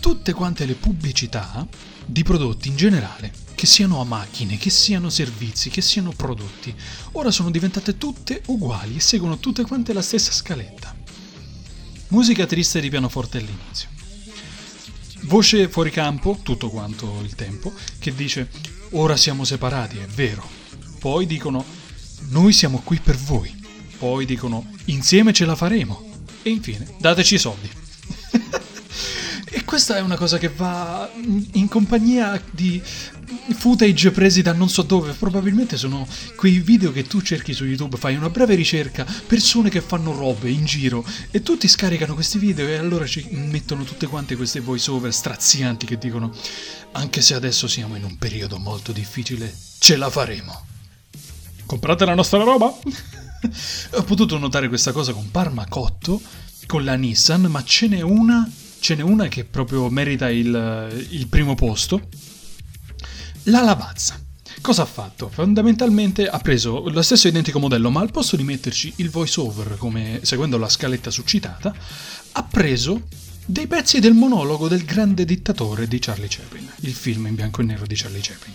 tutte 0.00 0.32
quante 0.32 0.64
le 0.64 0.72
pubblicità 0.72 1.66
di 2.06 2.22
prodotti 2.22 2.68
in 2.68 2.76
generale, 2.76 3.30
che 3.54 3.66
siano 3.66 4.00
a 4.00 4.04
macchine, 4.04 4.56
che 4.56 4.70
siano 4.70 5.10
servizi, 5.10 5.68
che 5.68 5.82
siano 5.82 6.12
prodotti, 6.16 6.74
ora 7.12 7.30
sono 7.30 7.50
diventate 7.50 7.98
tutte 7.98 8.40
uguali 8.46 8.96
e 8.96 9.00
seguono 9.00 9.36
tutte 9.36 9.64
quante 9.64 9.92
la 9.92 10.02
stessa 10.02 10.32
scaletta. 10.32 10.96
Musica 12.08 12.46
triste 12.46 12.80
di 12.80 12.88
pianoforte 12.88 13.36
all'inizio. 13.36 13.88
Voce 15.24 15.68
fuori 15.68 15.90
campo, 15.90 16.38
tutto 16.42 16.68
quanto 16.68 17.20
il 17.22 17.34
tempo, 17.34 17.72
che 17.98 18.14
dice 18.14 18.48
ora 18.90 19.16
siamo 19.16 19.44
separati, 19.44 19.98
è 19.98 20.06
vero. 20.06 20.46
Poi 20.98 21.26
dicono 21.26 21.64
noi 22.28 22.52
siamo 22.52 22.80
qui 22.84 22.98
per 22.98 23.16
voi. 23.16 23.62
Poi 23.98 24.26
dicono 24.26 24.70
insieme 24.86 25.32
ce 25.32 25.44
la 25.44 25.56
faremo. 25.56 26.02
E 26.42 26.50
infine 26.50 26.94
dateci 26.98 27.34
i 27.34 27.38
soldi. 27.38 27.70
Questa 29.74 29.96
è 29.96 30.00
una 30.00 30.14
cosa 30.14 30.38
che 30.38 30.50
va 30.50 31.10
in 31.54 31.66
compagnia 31.66 32.40
di 32.52 32.80
footage 33.56 34.12
presi 34.12 34.40
da 34.40 34.52
non 34.52 34.68
so 34.68 34.82
dove, 34.82 35.14
probabilmente 35.14 35.76
sono 35.76 36.06
quei 36.36 36.60
video 36.60 36.92
che 36.92 37.08
tu 37.08 37.20
cerchi 37.20 37.52
su 37.52 37.64
YouTube, 37.64 37.96
fai 37.96 38.14
una 38.14 38.30
breve 38.30 38.54
ricerca, 38.54 39.04
persone 39.26 39.70
che 39.70 39.80
fanno 39.80 40.16
robe 40.16 40.48
in 40.48 40.64
giro 40.64 41.04
e 41.32 41.42
tutti 41.42 41.66
scaricano 41.66 42.14
questi 42.14 42.38
video 42.38 42.68
e 42.68 42.76
allora 42.76 43.04
ci 43.04 43.26
mettono 43.32 43.82
tutte 43.82 44.06
quante 44.06 44.36
queste 44.36 44.60
voice 44.60 44.92
over 44.92 45.12
strazianti 45.12 45.86
che 45.86 45.98
dicono 45.98 46.32
anche 46.92 47.20
se 47.20 47.34
adesso 47.34 47.66
siamo 47.66 47.96
in 47.96 48.04
un 48.04 48.16
periodo 48.16 48.58
molto 48.58 48.92
difficile, 48.92 49.52
ce 49.78 49.96
la 49.96 50.08
faremo. 50.08 50.66
Comprate 51.66 52.04
la 52.04 52.14
nostra 52.14 52.44
roba? 52.44 52.66
Ho 53.90 54.02
potuto 54.04 54.38
notare 54.38 54.68
questa 54.68 54.92
cosa 54.92 55.12
con 55.12 55.32
Parma 55.32 55.66
Cotto, 55.66 56.20
con 56.66 56.84
la 56.84 56.94
Nissan, 56.94 57.46
ma 57.46 57.64
ce 57.64 57.88
n'è 57.88 58.02
una, 58.02 58.48
ce 58.84 58.94
n'è 58.94 59.00
una 59.02 59.28
che 59.28 59.44
proprio 59.44 59.88
merita 59.88 60.28
il, 60.28 61.06
il 61.08 61.26
primo 61.28 61.54
posto 61.54 62.06
la 63.44 63.62
lavazza. 63.62 64.20
Cosa 64.60 64.82
ha 64.82 64.84
fatto? 64.84 65.30
Fondamentalmente 65.30 66.28
ha 66.28 66.38
preso 66.38 66.86
lo 66.90 67.00
stesso 67.00 67.26
identico 67.26 67.58
modello, 67.58 67.88
ma 67.88 68.00
al 68.00 68.10
posto 68.10 68.36
di 68.36 68.42
metterci 68.42 68.92
il 68.96 69.08
voiceover, 69.08 69.76
come 69.78 70.20
seguendo 70.22 70.58
la 70.58 70.68
scaletta 70.68 71.10
succitata, 71.10 71.74
ha 72.32 72.42
preso 72.42 73.04
dei 73.46 73.66
pezzi 73.66 74.00
del 74.00 74.12
monologo 74.12 74.68
del 74.68 74.84
grande 74.84 75.24
dittatore 75.24 75.88
di 75.88 75.98
Charlie 75.98 76.28
Chaplin, 76.28 76.70
il 76.80 76.92
film 76.92 77.26
in 77.28 77.36
bianco 77.36 77.62
e 77.62 77.64
nero 77.64 77.86
di 77.86 77.94
Charlie 77.94 78.20
Chaplin. 78.20 78.54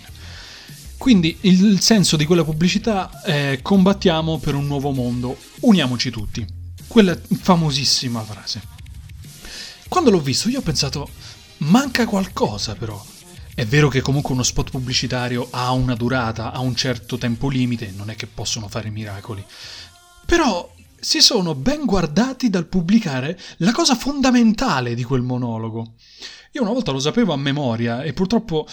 Quindi 0.96 1.38
il 1.40 1.80
senso 1.80 2.16
di 2.16 2.24
quella 2.24 2.44
pubblicità 2.44 3.20
è 3.20 3.58
combattiamo 3.60 4.38
per 4.38 4.54
un 4.54 4.68
nuovo 4.68 4.92
mondo, 4.92 5.36
uniamoci 5.62 6.10
tutti. 6.10 6.46
Quella 6.86 7.18
famosissima 7.40 8.22
frase. 8.22 8.78
Quando 9.90 10.10
l'ho 10.10 10.20
visto 10.20 10.48
io 10.48 10.60
ho 10.60 10.62
pensato, 10.62 11.10
manca 11.58 12.06
qualcosa 12.06 12.76
però. 12.76 13.04
È 13.52 13.66
vero 13.66 13.88
che 13.88 14.00
comunque 14.00 14.32
uno 14.32 14.44
spot 14.44 14.70
pubblicitario 14.70 15.48
ha 15.50 15.72
una 15.72 15.96
durata, 15.96 16.52
ha 16.52 16.60
un 16.60 16.76
certo 16.76 17.18
tempo 17.18 17.48
limite, 17.48 17.92
non 17.96 18.08
è 18.08 18.14
che 18.14 18.28
possono 18.28 18.68
fare 18.68 18.88
miracoli. 18.88 19.44
Però 20.24 20.72
si 20.96 21.20
sono 21.20 21.56
ben 21.56 21.84
guardati 21.86 22.48
dal 22.48 22.66
pubblicare 22.66 23.36
la 23.56 23.72
cosa 23.72 23.96
fondamentale 23.96 24.94
di 24.94 25.02
quel 25.02 25.22
monologo. 25.22 25.94
Io 26.52 26.62
una 26.62 26.72
volta 26.72 26.92
lo 26.92 27.00
sapevo 27.00 27.32
a 27.32 27.36
memoria 27.36 28.02
e 28.02 28.12
purtroppo 28.12 28.68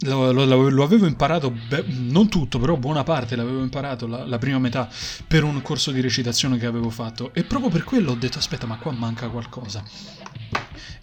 lo, 0.00 0.32
lo, 0.32 0.68
lo 0.68 0.84
avevo 0.84 1.06
imparato, 1.06 1.50
beh, 1.50 1.86
non 1.86 2.28
tutto, 2.28 2.58
però 2.58 2.76
buona 2.76 3.04
parte 3.04 3.36
l'avevo 3.36 3.62
imparato, 3.62 4.06
la, 4.06 4.26
la, 4.26 4.38
prima 4.38 4.58
metà, 4.58 4.86
per 5.26 5.44
un 5.44 5.62
corso 5.62 5.92
di 5.92 6.02
recitazione 6.02 6.58
che 6.58 6.66
avevo 6.66 6.90
fatto. 6.90 7.32
E 7.32 7.42
proprio 7.44 7.70
per 7.70 7.84
quello 7.84 8.12
ho 8.12 8.16
detto, 8.16 8.36
aspetta, 8.36 8.66
ma 8.66 8.76
qua 8.76 8.92
manca 8.92 9.28
qualcosa. 9.28 9.82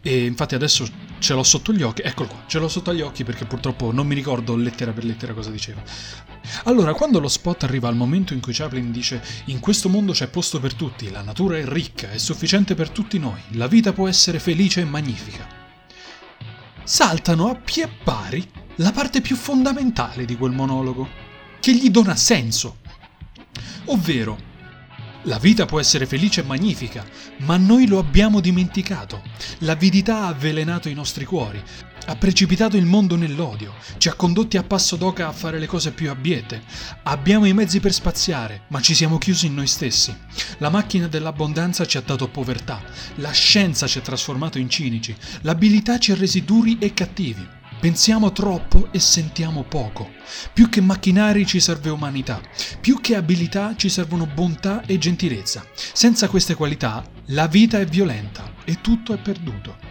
E 0.01 0.25
infatti 0.25 0.55
adesso 0.55 0.87
ce 1.19 1.33
l'ho 1.33 1.43
sotto 1.43 1.73
gli 1.73 1.81
occhi, 1.81 2.01
eccolo 2.01 2.29
qua, 2.29 2.43
ce 2.47 2.59
l'ho 2.59 2.67
sotto 2.67 2.93
gli 2.93 3.01
occhi 3.01 3.23
perché 3.23 3.45
purtroppo 3.45 3.91
non 3.91 4.05
mi 4.05 4.13
ricordo 4.13 4.55
lettera 4.55 4.91
per 4.91 5.03
lettera 5.03 5.33
cosa 5.33 5.49
diceva. 5.49 5.81
Allora, 6.65 6.93
quando 6.93 7.19
lo 7.19 7.27
spot 7.27 7.63
arriva 7.63 7.87
al 7.87 7.95
momento 7.95 8.33
in 8.33 8.39
cui 8.39 8.53
Chaplin 8.53 8.91
dice 8.91 9.23
in 9.45 9.59
questo 9.59 9.89
mondo 9.89 10.11
c'è 10.11 10.27
posto 10.27 10.59
per 10.59 10.73
tutti, 10.73 11.09
la 11.09 11.21
natura 11.21 11.57
è 11.57 11.65
ricca, 11.65 12.11
è 12.11 12.17
sufficiente 12.17 12.75
per 12.75 12.89
tutti 12.89 13.17
noi, 13.17 13.41
la 13.51 13.67
vita 13.67 13.93
può 13.93 14.07
essere 14.07 14.39
felice 14.39 14.81
e 14.81 14.85
magnifica 14.85 15.63
saltano 16.85 17.49
a 17.49 17.55
pie 17.55 17.89
pari 18.03 18.47
la 18.75 18.91
parte 18.91 19.19
più 19.19 19.35
fondamentale 19.35 20.23
di 20.23 20.37
quel 20.37 20.51
monologo, 20.51 21.07
che 21.59 21.73
gli 21.73 21.89
dona 21.89 22.15
senso. 22.15 22.77
Ovvero, 23.85 24.37
la 25.25 25.39
vita 25.39 25.65
può 25.65 25.79
essere 25.79 26.05
felice 26.05 26.41
e 26.41 26.43
magnifica, 26.43 27.05
ma 27.39 27.57
noi 27.57 27.87
lo 27.87 27.99
abbiamo 27.99 28.39
dimenticato. 28.39 29.21
L'avidità 29.59 30.23
ha 30.23 30.27
avvelenato 30.27 30.89
i 30.89 30.93
nostri 30.93 31.25
cuori, 31.25 31.61
ha 32.07 32.15
precipitato 32.15 32.77
il 32.77 32.85
mondo 32.85 33.15
nell'odio, 33.15 33.73
ci 33.97 34.07
ha 34.07 34.13
condotti 34.13 34.57
a 34.57 34.63
passo 34.63 34.95
d'oca 34.95 35.27
a 35.27 35.31
fare 35.31 35.57
le 35.57 35.65
cose 35.65 35.91
più 35.91 36.09
abbiette. 36.09 36.61
Abbiamo 37.03 37.45
i 37.45 37.53
mezzi 37.53 37.79
per 37.79 37.93
spaziare, 37.93 38.63
ma 38.67 38.81
ci 38.81 38.93
siamo 38.93 39.17
chiusi 39.17 39.47
in 39.47 39.55
noi 39.55 39.67
stessi. 39.67 40.15
La 40.59 40.69
macchina 40.69 41.07
dell'abbondanza 41.07 41.85
ci 41.85 41.97
ha 41.97 42.03
dato 42.05 42.27
povertà, 42.27 42.83
la 43.15 43.31
scienza 43.31 43.87
ci 43.87 43.97
ha 43.97 44.01
trasformato 44.01 44.59
in 44.59 44.69
cinici, 44.69 45.15
l'abilità 45.41 45.97
ci 45.97 46.11
ha 46.11 46.15
resi 46.15 46.43
duri 46.43 46.77
e 46.79 46.93
cattivi. 46.93 47.63
Pensiamo 47.79 48.31
troppo 48.31 48.87
e 48.91 48.99
sentiamo 48.99 49.63
poco. 49.63 50.09
Più 50.53 50.69
che 50.69 50.81
macchinari 50.81 51.45
ci 51.45 51.59
serve 51.59 51.89
umanità, 51.89 52.41
più 52.81 52.99
che 52.99 53.15
abilità 53.15 53.75
ci 53.75 53.89
servono 53.89 54.25
bontà 54.25 54.81
e 54.85 54.97
gentilezza. 54.97 55.65
Senza 55.75 56.27
queste 56.27 56.55
qualità 56.55 57.05
la 57.27 57.47
vita 57.47 57.79
è 57.79 57.85
violenta 57.85 58.53
e 58.63 58.81
tutto 58.81 59.13
è 59.13 59.17
perduto. 59.17 59.84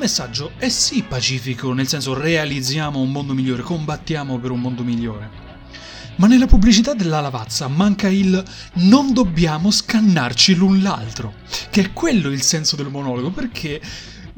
Messaggio 0.00 0.52
è 0.56 0.70
sì 0.70 1.02
pacifico, 1.02 1.74
nel 1.74 1.86
senso 1.86 2.18
realizziamo 2.18 3.00
un 3.00 3.12
mondo 3.12 3.34
migliore, 3.34 3.60
combattiamo 3.60 4.38
per 4.38 4.50
un 4.50 4.60
mondo 4.60 4.82
migliore. 4.82 5.28
Ma 6.16 6.26
nella 6.26 6.46
pubblicità 6.46 6.94
della 6.94 7.20
lavazza 7.20 7.68
manca 7.68 8.08
il 8.08 8.42
non 8.74 9.12
dobbiamo 9.12 9.70
scannarci 9.70 10.54
l'un 10.54 10.80
l'altro, 10.80 11.34
che 11.68 11.82
è 11.82 11.92
quello 11.92 12.30
il 12.30 12.40
senso 12.40 12.76
del 12.76 12.88
monologo, 12.88 13.30
perché 13.30 13.78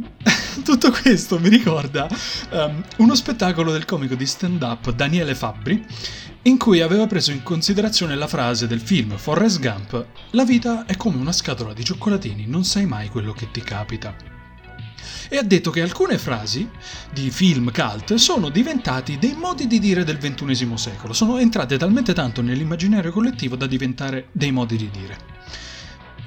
tutto 0.65 0.91
questo 0.91 1.39
mi 1.39 1.49
ricorda 1.49 2.09
um, 2.51 2.83
uno 2.97 3.15
spettacolo 3.15 3.71
del 3.71 3.85
comico 3.85 4.17
di 4.17 4.27
stand-up 4.27 4.93
Daniele 4.93 5.37
Fabbri, 5.37 5.87
in 6.43 6.59
cui 6.59 6.81
aveva 6.81 7.07
preso 7.07 7.31
in 7.31 7.45
considerazione 7.45 8.17
la 8.17 8.27
frase 8.27 8.67
del 8.67 8.81
film 8.81 9.17
Forrest 9.17 9.61
Gump, 9.61 10.07
La 10.31 10.45
vita 10.45 10.87
è 10.87 10.97
come 10.97 11.19
una 11.19 11.33
scatola 11.33 11.73
di 11.73 11.85
cioccolatini, 11.85 12.47
non 12.49 12.65
sai 12.65 12.85
mai 12.85 13.09
quello 13.09 13.33
che 13.33 13.49
ti 13.53 13.61
capita 13.61 14.32
e 15.29 15.37
ha 15.37 15.43
detto 15.43 15.71
che 15.71 15.83
alcune 15.83 16.19
frasi 16.19 16.69
di 17.13 17.31
film 17.31 17.71
cult 17.73 18.15
sono 18.15 18.49
diventati 18.49 19.19
dei 19.19 19.35
modi 19.35 19.67
di 19.67 19.79
dire 19.79 20.05
del 20.05 20.19
XXI 20.19 20.73
secolo, 20.77 21.13
sono 21.13 21.39
entrate 21.39 21.79
talmente 21.79 22.13
tanto 22.13 22.43
nell'immaginario 22.43 23.13
collettivo 23.13 23.57
da 23.57 23.67
diventare 23.67 24.29
dei 24.33 24.53
modi 24.53 24.77
di 24.77 24.91
dire. 24.91 25.17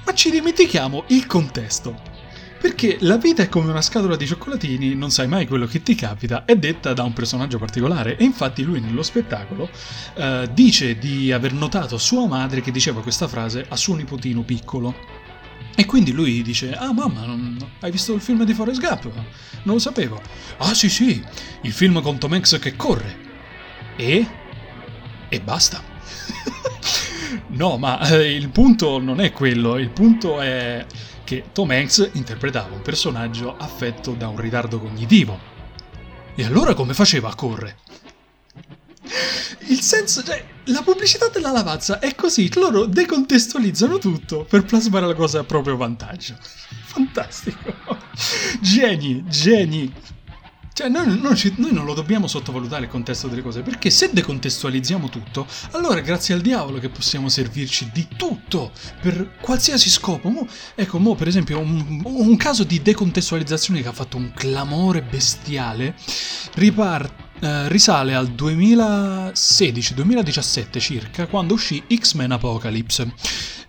Ma 0.04 0.14
ci 0.14 0.30
dimentichiamo 0.30 1.04
il 1.08 1.26
contesto. 1.26 2.14
Perché 2.58 2.96
la 3.00 3.18
vita 3.18 3.42
è 3.42 3.48
come 3.48 3.70
una 3.70 3.82
scatola 3.82 4.16
di 4.16 4.26
cioccolatini, 4.26 4.94
non 4.94 5.10
sai 5.10 5.28
mai 5.28 5.46
quello 5.46 5.66
che 5.66 5.82
ti 5.82 5.94
capita, 5.94 6.44
è 6.44 6.56
detta 6.56 6.94
da 6.94 7.02
un 7.02 7.12
personaggio 7.12 7.58
particolare 7.58 8.16
e 8.16 8.24
infatti 8.24 8.62
lui 8.62 8.80
nello 8.80 9.02
spettacolo 9.02 9.68
eh, 10.14 10.48
dice 10.52 10.98
di 10.98 11.30
aver 11.32 11.52
notato 11.52 11.98
sua 11.98 12.26
madre 12.26 12.62
che 12.62 12.72
diceva 12.72 13.02
questa 13.02 13.28
frase 13.28 13.66
a 13.68 13.76
suo 13.76 13.94
nipotino 13.94 14.42
piccolo 14.42 15.25
e 15.74 15.84
quindi 15.84 16.12
lui 16.12 16.42
dice: 16.42 16.74
Ah, 16.74 16.92
mamma, 16.92 17.24
non... 17.24 17.56
hai 17.80 17.90
visto 17.90 18.14
il 18.14 18.20
film 18.20 18.44
di 18.44 18.54
Forrest 18.54 18.80
Gump? 18.80 19.10
Non 19.64 19.74
lo 19.74 19.78
sapevo. 19.78 20.20
Ah, 20.58 20.74
sì, 20.74 20.88
sì, 20.88 21.22
il 21.62 21.72
film 21.72 22.00
con 22.00 22.18
Tom 22.18 22.32
Hanks 22.32 22.58
che 22.60 22.76
corre. 22.76 23.24
E? 23.96 24.26
E 25.28 25.40
basta. 25.40 25.82
no, 27.48 27.76
ma 27.76 28.00
eh, 28.08 28.34
il 28.34 28.48
punto 28.48 28.98
non 28.98 29.20
è 29.20 29.32
quello. 29.32 29.76
Il 29.76 29.90
punto 29.90 30.40
è 30.40 30.86
che 31.24 31.44
Tom 31.52 31.70
Hanks 31.70 32.10
interpretava 32.12 32.74
un 32.74 32.82
personaggio 32.82 33.56
affetto 33.56 34.12
da 34.12 34.28
un 34.28 34.38
ritardo 34.38 34.78
cognitivo. 34.78 35.54
E 36.34 36.44
allora 36.44 36.74
come 36.74 36.94
faceva 36.94 37.30
a 37.30 37.34
correre? 37.34 37.78
Il 39.68 39.80
senso, 39.80 40.22
cioè, 40.22 40.44
la 40.64 40.82
pubblicità 40.82 41.28
della 41.28 41.50
lavazza 41.50 41.98
è 41.98 42.14
così, 42.14 42.50
loro 42.54 42.86
decontestualizzano 42.86 43.98
tutto 43.98 44.44
per 44.44 44.64
plasmare 44.64 45.06
la 45.06 45.14
cosa 45.14 45.40
a 45.40 45.44
proprio 45.44 45.76
vantaggio. 45.76 46.36
Fantastico. 46.86 47.74
Geni, 48.60 49.24
geni. 49.28 49.92
Cioè, 50.76 50.88
noi, 50.88 51.18
noi, 51.18 51.54
noi, 51.56 51.72
non 51.72 51.86
lo 51.86 51.94
dobbiamo 51.94 52.26
sottovalutare 52.26 52.84
il 52.84 52.90
contesto 52.90 53.28
delle 53.28 53.40
cose, 53.40 53.62
perché 53.62 53.88
se 53.88 54.10
decontestualizziamo 54.12 55.08
tutto, 55.08 55.46
allora 55.70 56.00
grazie 56.00 56.34
al 56.34 56.42
diavolo 56.42 56.78
che 56.78 56.90
possiamo 56.90 57.30
servirci 57.30 57.88
di 57.94 58.06
tutto 58.14 58.72
per 59.00 59.36
qualsiasi 59.40 59.88
scopo. 59.88 60.28
Mo, 60.28 60.46
ecco, 60.74 60.98
mo, 60.98 61.14
per 61.14 61.28
esempio, 61.28 61.58
un, 61.60 62.02
un, 62.04 62.36
caso 62.36 62.62
di 62.64 62.82
decontestualizzazione 62.82 63.80
che 63.80 63.88
ha 63.88 63.92
fatto 63.92 64.18
un 64.18 64.32
clamore 64.34 65.00
bestiale 65.00 65.94
riparte. 66.56 67.25
Eh, 67.38 67.68
risale 67.68 68.14
al 68.14 68.28
2016-2017 68.28 70.80
circa, 70.80 71.26
quando 71.26 71.52
uscì 71.54 71.82
X-Men 71.86 72.32
Apocalypse. 72.32 73.12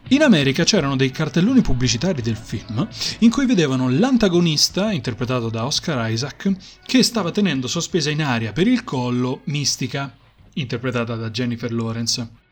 In 0.09 0.23
America 0.23 0.63
c'erano 0.63 0.95
dei 0.95 1.11
cartelloni 1.11 1.59
pubblicitari 1.59 2.21
del 2.21 2.37
film 2.37 2.87
in 3.19 3.29
cui 3.29 3.45
vedevano 3.45 3.89
l'antagonista, 3.89 4.93
interpretato 4.93 5.49
da 5.49 5.65
Oscar 5.65 6.09
Isaac, 6.09 6.49
che 6.85 7.03
stava 7.03 7.31
tenendo 7.31 7.67
sospesa 7.67 8.09
in 8.09 8.23
aria 8.23 8.53
per 8.53 8.67
il 8.67 8.85
collo 8.85 9.41
Mistica, 9.45 10.15
interpretata 10.53 11.15
da 11.15 11.29
Jennifer 11.29 11.73
Lawrence. 11.73 12.45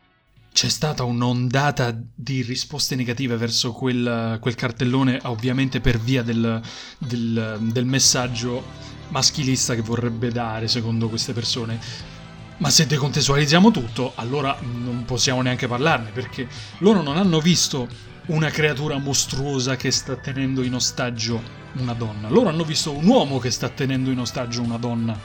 C'è 0.52 0.68
stata 0.68 1.04
un'ondata 1.04 1.98
di 2.14 2.42
risposte 2.42 2.94
negative 2.94 3.36
verso 3.36 3.72
quel, 3.72 4.36
quel 4.38 4.54
cartellone, 4.54 5.20
ovviamente 5.22 5.80
per 5.80 5.98
via 5.98 6.22
del, 6.22 6.60
del, 6.98 7.56
del 7.60 7.86
messaggio 7.86 8.95
maschilista 9.08 9.74
che 9.74 9.82
vorrebbe 9.82 10.30
dare, 10.30 10.68
secondo 10.68 11.08
queste 11.08 11.32
persone 11.32 12.14
ma 12.58 12.70
se 12.70 12.86
decontestualizziamo 12.86 13.70
tutto, 13.70 14.12
allora 14.14 14.56
non 14.62 15.04
possiamo 15.04 15.42
neanche 15.42 15.66
parlarne, 15.66 16.10
perché 16.10 16.48
loro 16.78 17.02
non 17.02 17.18
hanno 17.18 17.38
visto 17.40 17.86
una 18.26 18.48
creatura 18.50 18.96
mostruosa 18.98 19.76
che 19.76 19.90
sta 19.90 20.16
tenendo 20.16 20.62
in 20.62 20.74
ostaggio 20.74 21.42
una 21.74 21.92
donna. 21.92 22.28
Loro 22.28 22.48
hanno 22.48 22.64
visto 22.64 22.92
un 22.92 23.06
uomo 23.06 23.38
che 23.38 23.50
sta 23.50 23.68
tenendo 23.68 24.10
in 24.10 24.20
ostaggio 24.20 24.62
una 24.62 24.78
donna. 24.78 25.18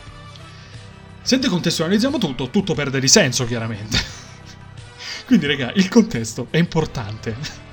Se 1.21 1.39
decontestualizziamo 1.39 2.17
tutto, 2.17 2.49
tutto 2.49 2.73
perde 2.73 2.99
di 2.99 3.07
senso, 3.07 3.45
chiaramente. 3.45 3.97
Quindi, 5.25 5.45
raga, 5.45 5.71
il 5.75 5.87
contesto 5.87 6.47
è 6.49 6.57
importante. 6.57 7.69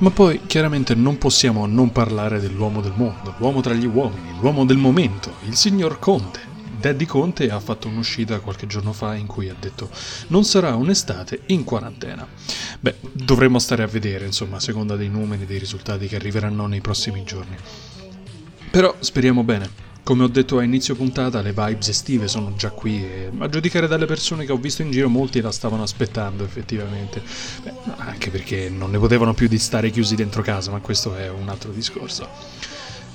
Ma 0.00 0.10
poi 0.10 0.42
chiaramente 0.46 0.94
non 0.94 1.18
possiamo 1.18 1.66
non 1.66 1.90
parlare 1.90 2.38
dell'uomo 2.38 2.80
del 2.80 2.92
mondo, 2.94 3.34
l'uomo 3.38 3.60
tra 3.60 3.74
gli 3.74 3.84
uomini, 3.84 4.30
l'uomo 4.40 4.64
del 4.64 4.76
momento, 4.76 5.32
il 5.46 5.56
signor 5.56 5.98
Conte. 5.98 6.38
Daddy 6.78 7.04
Conte 7.04 7.50
ha 7.50 7.58
fatto 7.58 7.88
un'uscita 7.88 8.38
qualche 8.38 8.68
giorno 8.68 8.92
fa 8.92 9.16
in 9.16 9.26
cui 9.26 9.48
ha 9.48 9.56
detto 9.58 9.90
non 10.28 10.44
sarà 10.44 10.76
un'estate 10.76 11.40
in 11.46 11.64
quarantena. 11.64 12.24
Beh, 12.78 12.94
dovremmo 13.10 13.58
stare 13.58 13.82
a 13.82 13.88
vedere, 13.88 14.24
insomma, 14.24 14.58
a 14.58 14.60
seconda 14.60 14.94
dei 14.94 15.08
numeri 15.08 15.42
e 15.42 15.46
dei 15.46 15.58
risultati 15.58 16.06
che 16.06 16.14
arriveranno 16.14 16.68
nei 16.68 16.80
prossimi 16.80 17.24
giorni. 17.24 17.56
Però 18.70 18.94
speriamo 19.00 19.42
bene. 19.42 19.87
Come 20.02 20.24
ho 20.24 20.28
detto 20.28 20.58
a 20.58 20.62
inizio 20.62 20.94
puntata, 20.94 21.42
le 21.42 21.52
vibes 21.52 21.88
estive 21.88 22.28
sono 22.28 22.54
già 22.56 22.70
qui 22.70 23.04
e 23.04 23.30
a 23.38 23.48
giudicare 23.48 23.86
dalle 23.86 24.06
persone 24.06 24.46
che 24.46 24.52
ho 24.52 24.56
visto 24.56 24.80
in 24.80 24.90
giro 24.90 25.08
molti 25.10 25.40
la 25.42 25.52
stavano 25.52 25.82
aspettando 25.82 26.44
effettivamente. 26.44 27.22
Beh, 27.62 27.72
anche 27.96 28.30
perché 28.30 28.70
non 28.70 28.90
ne 28.90 28.98
potevano 28.98 29.34
più 29.34 29.48
di 29.48 29.58
stare 29.58 29.90
chiusi 29.90 30.14
dentro 30.14 30.40
casa, 30.40 30.70
ma 30.70 30.80
questo 30.80 31.14
è 31.14 31.28
un 31.28 31.48
altro 31.50 31.72
discorso. 31.72 32.26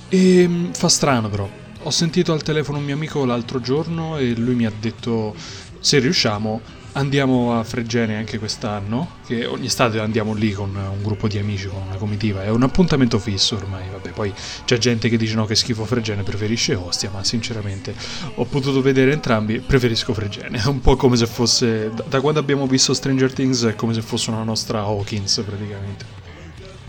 E 0.08 0.40
ehm, 0.42 0.72
fa 0.72 0.88
strano 0.88 1.28
però. 1.28 1.63
Ho 1.86 1.90
sentito 1.90 2.32
al 2.32 2.42
telefono 2.42 2.78
un 2.78 2.84
mio 2.84 2.94
amico 2.94 3.24
l'altro 3.24 3.60
giorno 3.60 4.16
e 4.16 4.34
lui 4.34 4.54
mi 4.54 4.64
ha 4.64 4.72
detto 4.80 5.34
se 5.78 5.98
riusciamo 5.98 6.60
Andiamo 6.96 7.58
a 7.58 7.64
Fregene 7.64 8.16
anche 8.16 8.38
quest'anno, 8.38 9.16
che 9.26 9.46
ogni 9.46 9.66
estate 9.66 9.98
andiamo 9.98 10.32
lì 10.32 10.52
con 10.52 10.76
un 10.76 11.02
gruppo 11.02 11.26
di 11.26 11.38
amici, 11.38 11.66
con 11.66 11.82
una 11.84 11.96
comitiva, 11.96 12.44
è 12.44 12.50
un 12.50 12.62
appuntamento 12.62 13.18
fisso 13.18 13.56
ormai, 13.56 13.82
vabbè, 13.90 14.10
poi 14.10 14.32
c'è 14.64 14.78
gente 14.78 15.08
che 15.08 15.16
dice 15.16 15.34
no 15.34 15.44
che 15.44 15.56
schifo 15.56 15.84
Fregene, 15.84 16.22
preferisce 16.22 16.76
Ostia, 16.76 17.10
ma 17.10 17.24
sinceramente 17.24 17.92
ho 18.36 18.44
potuto 18.44 18.80
vedere 18.80 19.10
entrambi, 19.10 19.58
preferisco 19.58 20.14
Fregene, 20.14 20.62
è 20.62 20.66
un 20.68 20.80
po' 20.80 20.94
come 20.94 21.16
se 21.16 21.26
fosse, 21.26 21.90
da 22.08 22.20
quando 22.20 22.38
abbiamo 22.38 22.68
visto 22.68 22.94
Stranger 22.94 23.32
Things 23.32 23.64
è 23.64 23.74
come 23.74 23.92
se 23.92 24.00
fosse 24.00 24.30
una 24.30 24.44
nostra 24.44 24.82
Hawkins 24.82 25.42
praticamente. 25.44 26.23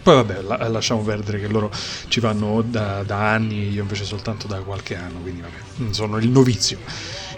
Poi 0.05 0.13
vabbè, 0.13 0.41
la, 0.43 0.67
lasciamo 0.67 1.01
perdere 1.01 1.39
che 1.39 1.47
loro 1.47 1.71
ci 2.09 2.19
vanno 2.19 2.61
da, 2.61 3.01
da 3.01 3.31
anni, 3.31 3.71
io 3.71 3.81
invece 3.81 4.05
soltanto 4.05 4.45
da 4.45 4.59
qualche 4.59 4.95
anno, 4.95 5.17
quindi 5.19 5.41
vabbè, 5.41 5.91
sono 5.91 6.19
il 6.19 6.29
novizio. 6.29 6.77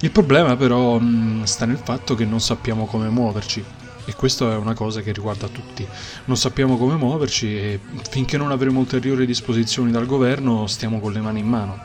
Il 0.02 0.12
problema 0.12 0.58
però 0.58 1.00
mh, 1.00 1.46
sta 1.46 1.64
nel 1.64 1.80
fatto 1.82 2.14
che 2.14 2.26
non 2.26 2.42
sappiamo 2.42 2.86
come 2.86 3.08
muoverci 3.08 3.64
e 4.04 4.14
questa 4.16 4.52
è 4.52 4.58
una 4.58 4.74
cosa 4.74 5.00
che 5.00 5.14
riguarda 5.14 5.48
tutti. 5.48 5.88
Non 6.26 6.36
sappiamo 6.36 6.76
come 6.76 6.96
muoverci 6.96 7.58
e 7.58 7.80
finché 8.10 8.36
non 8.36 8.52
avremo 8.52 8.82
ulteriori 8.82 9.26
disposizioni 9.26 9.90
dal 9.90 10.06
governo 10.06 10.68
stiamo 10.68 11.00
con 11.00 11.14
le 11.14 11.22
mani 11.22 11.40
in 11.40 11.48
mano. 11.48 11.82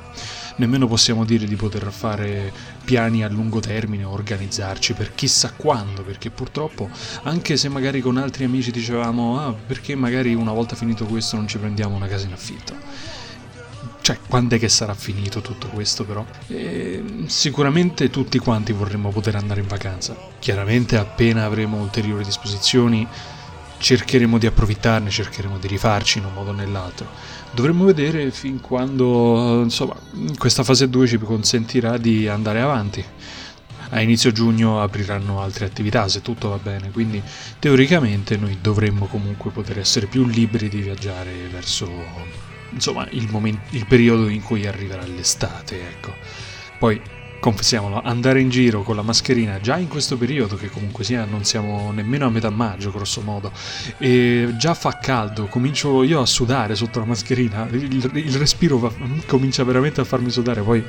Nemmeno 0.62 0.86
possiamo 0.86 1.24
dire 1.24 1.44
di 1.44 1.56
poter 1.56 1.90
fare 1.90 2.52
piani 2.84 3.24
a 3.24 3.28
lungo 3.28 3.58
termine 3.58 4.04
organizzarci 4.04 4.92
per 4.92 5.12
chissà 5.12 5.52
quando, 5.56 6.02
perché 6.02 6.30
purtroppo 6.30 6.88
anche 7.24 7.56
se 7.56 7.68
magari 7.68 8.00
con 8.00 8.16
altri 8.16 8.44
amici 8.44 8.70
dicevamo 8.70 9.40
ah 9.40 9.52
perché 9.52 9.96
magari 9.96 10.34
una 10.34 10.52
volta 10.52 10.76
finito 10.76 11.04
questo 11.06 11.34
non 11.34 11.48
ci 11.48 11.58
prendiamo 11.58 11.96
una 11.96 12.06
casa 12.06 12.26
in 12.26 12.32
affitto 12.32 12.76
cioè, 14.02 14.18
quando 14.28 14.54
è 14.54 14.58
che 14.60 14.68
sarà 14.68 14.94
finito 14.94 15.40
tutto 15.40 15.66
questo 15.66 16.04
però? 16.04 16.24
E 16.46 17.02
sicuramente 17.26 18.08
tutti 18.10 18.38
quanti 18.38 18.72
vorremmo 18.72 19.10
poter 19.10 19.34
andare 19.34 19.60
in 19.60 19.66
vacanza. 19.66 20.16
Chiaramente 20.38 20.96
appena 20.96 21.44
avremo 21.44 21.80
ulteriori 21.80 22.22
disposizioni 22.22 23.06
cercheremo 23.82 24.38
di 24.38 24.46
approfittarne, 24.46 25.10
cercheremo 25.10 25.58
di 25.58 25.66
rifarci 25.66 26.18
in 26.18 26.24
un 26.24 26.32
modo 26.32 26.50
o 26.50 26.54
nell'altro. 26.54 27.08
Dovremmo 27.54 27.84
vedere 27.84 28.30
fin 28.30 28.60
quando 28.60 29.60
insomma, 29.62 29.94
questa 30.38 30.64
fase 30.64 30.88
2 30.88 31.06
ci 31.06 31.18
consentirà 31.18 31.98
di 31.98 32.26
andare 32.26 32.60
avanti. 32.60 33.04
A 33.90 34.00
inizio 34.00 34.32
giugno 34.32 34.80
apriranno 34.80 35.42
altre 35.42 35.66
attività 35.66 36.08
se 36.08 36.22
tutto 36.22 36.48
va 36.48 36.56
bene, 36.56 36.90
quindi 36.90 37.22
teoricamente 37.58 38.38
noi 38.38 38.56
dovremmo 38.60 39.04
comunque 39.04 39.50
poter 39.50 39.78
essere 39.78 40.06
più 40.06 40.26
liberi 40.26 40.70
di 40.70 40.80
viaggiare 40.80 41.30
verso 41.52 41.90
insomma 42.70 43.06
il, 43.10 43.28
momento, 43.30 43.76
il 43.76 43.86
periodo 43.86 44.28
in 44.28 44.42
cui 44.42 44.66
arriverà 44.66 45.04
l'estate, 45.04 45.88
ecco. 45.90 46.14
Poi 46.78 47.00
confessiamolo, 47.42 48.00
andare 48.00 48.40
in 48.40 48.50
giro 48.50 48.84
con 48.84 48.94
la 48.94 49.02
mascherina 49.02 49.58
già 49.58 49.76
in 49.76 49.88
questo 49.88 50.16
periodo, 50.16 50.54
che 50.54 50.70
comunque 50.70 51.02
sia 51.02 51.24
non 51.24 51.44
siamo 51.44 51.90
nemmeno 51.90 52.26
a 52.26 52.30
metà 52.30 52.50
maggio, 52.50 52.92
grosso 52.92 53.20
modo, 53.20 53.50
e 53.98 54.54
già 54.56 54.74
fa 54.74 54.98
caldo, 54.98 55.46
comincio 55.46 56.04
io 56.04 56.20
a 56.20 56.26
sudare 56.26 56.76
sotto 56.76 57.00
la 57.00 57.04
mascherina, 57.04 57.66
il, 57.72 58.10
il 58.14 58.36
respiro 58.36 58.78
va, 58.78 58.92
comincia 59.26 59.64
veramente 59.64 60.00
a 60.00 60.04
farmi 60.04 60.30
sudare, 60.30 60.62
poi 60.62 60.84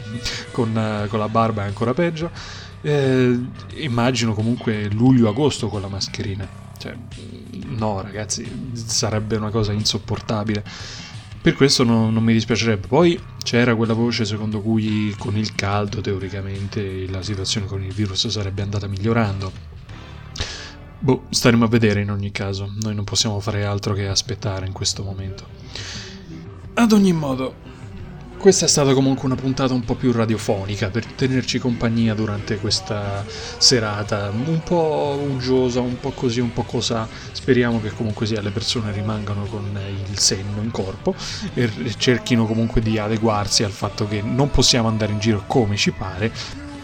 con, 0.52 1.08
con 1.10 1.18
la 1.18 1.28
barba 1.28 1.64
è 1.64 1.66
ancora 1.66 1.96
peggio. 1.96 2.30
Eh, 2.82 3.40
immagino 3.78 4.34
comunque 4.34 4.90
luglio-agosto 4.92 5.70
con 5.70 5.82
la 5.82 5.88
mascherina. 5.88 6.48
Cioè, 6.78 6.94
no, 7.70 8.02
ragazzi, 8.02 8.70
sarebbe 8.74 9.38
una 9.38 9.50
cosa 9.50 9.72
insopportabile. 9.72 10.64
Per 11.44 11.56
questo 11.56 11.84
no, 11.84 12.10
non 12.10 12.24
mi 12.24 12.32
dispiacerebbe. 12.32 12.88
Poi 12.88 13.20
c'era 13.44 13.76
quella 13.76 13.92
voce 13.92 14.24
secondo 14.24 14.62
cui 14.62 15.14
con 15.18 15.36
il 15.36 15.54
caldo 15.56 16.00
teoricamente 16.00 17.06
la 17.10 17.22
situazione 17.22 17.66
con 17.66 17.84
il 17.84 17.92
virus 17.92 18.30
sarebbe 18.30 18.62
andata 18.62 18.88
migliorando. 18.88 19.52
Boh, 21.00 21.24
staremo 21.30 21.66
a 21.66 21.68
vedere 21.68 22.00
in 22.00 22.12
ogni 22.12 22.32
caso. 22.32 22.72
Noi 22.80 22.96
non 22.96 23.04
possiamo 23.04 23.42
fare 23.42 23.66
altro 23.66 23.94
che 23.94 24.08
aspettare 24.08 24.66
in 24.66 24.72
questo 24.72 25.04
momento. 25.04 25.46
Ad 26.76 26.94
ogni 26.94 27.12
modo, 27.12 27.56
questa 28.44 28.66
è 28.66 28.68
stata 28.68 28.94
comunque 28.94 29.24
una 29.28 29.36
puntata 29.36 29.74
un 29.74 29.86
po' 29.86 29.96
più 29.96 30.12
radiofonica 30.12 30.90
per 30.90 31.06
tenerci 31.06 31.60
compagnia 31.60 32.14
durante 32.14 32.58
questa 32.58 33.24
serata, 33.26 34.32
un 34.32 34.60
po' 34.62 35.18
uggiosa, 35.30 35.80
un 35.80 35.98
po' 35.98 36.12
così, 36.12 36.42
un 36.42 36.52
po' 36.52 36.64
cosa. 36.64 37.08
Speriamo 37.32 37.80
che 37.80 37.92
comunque 37.92 38.26
sia 38.26 38.42
le 38.42 38.50
persone 38.50 38.92
rimangano 38.92 39.46
con 39.46 39.80
il 40.10 40.20
senno 40.20 40.62
in 40.62 40.72
corpo 40.72 41.16
e 41.54 41.72
cerchino 41.96 42.46
comunque 42.46 42.82
di 42.82 42.98
adeguarsi 42.98 43.64
al 43.64 43.72
fatto 43.72 44.10
che 44.10 44.22
non 44.22 44.52
possiamo 44.52 44.90
andare 44.90 45.14
in 45.14 45.20
giro 45.20 45.46
come 45.48 45.78
ci 45.78 45.92
pare 45.92 46.30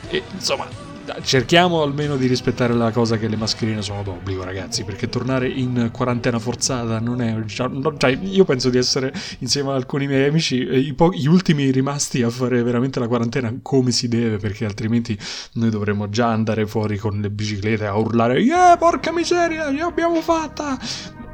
e 0.07 0.23
insomma 0.31 0.88
cerchiamo 1.21 1.81
almeno 1.81 2.15
di 2.17 2.27
rispettare 2.27 2.73
la 2.73 2.91
cosa 2.91 3.17
che 3.17 3.27
le 3.27 3.35
mascherine 3.35 3.81
sono 3.81 4.03
d'obbligo, 4.03 4.43
ragazzi, 4.43 4.83
perché 4.83 5.09
tornare 5.09 5.47
in 5.47 5.89
quarantena 5.91 6.39
forzata 6.39 6.99
non 6.99 7.21
è... 7.21 7.43
Cioè, 7.45 8.19
io 8.21 8.45
penso 8.45 8.69
di 8.69 8.77
essere, 8.77 9.13
insieme 9.39 9.69
ad 9.69 9.75
alcuni 9.75 10.07
miei 10.07 10.27
amici, 10.27 10.55
i 10.55 10.93
po- 10.93 11.11
gli 11.11 11.27
ultimi 11.27 11.71
rimasti 11.71 12.21
a 12.23 12.29
fare 12.29 12.61
veramente 12.63 12.99
la 12.99 13.07
quarantena 13.07 13.53
come 13.61 13.91
si 13.91 14.07
deve, 14.07 14.37
perché 14.37 14.65
altrimenti 14.65 15.17
noi 15.53 15.69
dovremmo 15.69 16.09
già 16.09 16.27
andare 16.27 16.65
fuori 16.65 16.97
con 16.97 17.19
le 17.19 17.29
biciclette 17.29 17.85
a 17.85 17.95
urlare 17.95 18.39
Yeah, 18.39 18.77
porca 18.77 19.11
miseria, 19.11 19.71
l'abbiamo 19.71 20.21
fatta! 20.21 20.77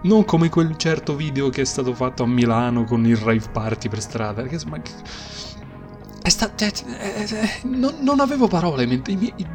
Non 0.03 0.23
come 0.23 0.49
quel 0.49 0.77
certo 0.77 1.15
video 1.15 1.49
che 1.49 1.61
è 1.61 1.65
stato 1.65 1.93
fatto 1.93 2.23
a 2.23 2.27
Milano 2.27 2.83
con 2.83 3.05
il 3.07 3.17
rave 3.17 3.49
party 3.51 3.89
per 3.89 4.01
strada. 4.01 4.43
Che, 4.43 4.59
ma, 4.67 4.79
Sta, 6.27 6.51
eh, 6.57 6.71
eh, 6.97 7.49
non, 7.63 7.97
non, 7.99 8.19
avevo 8.19 8.47
parole, 8.47 8.87
miei, 8.87 9.01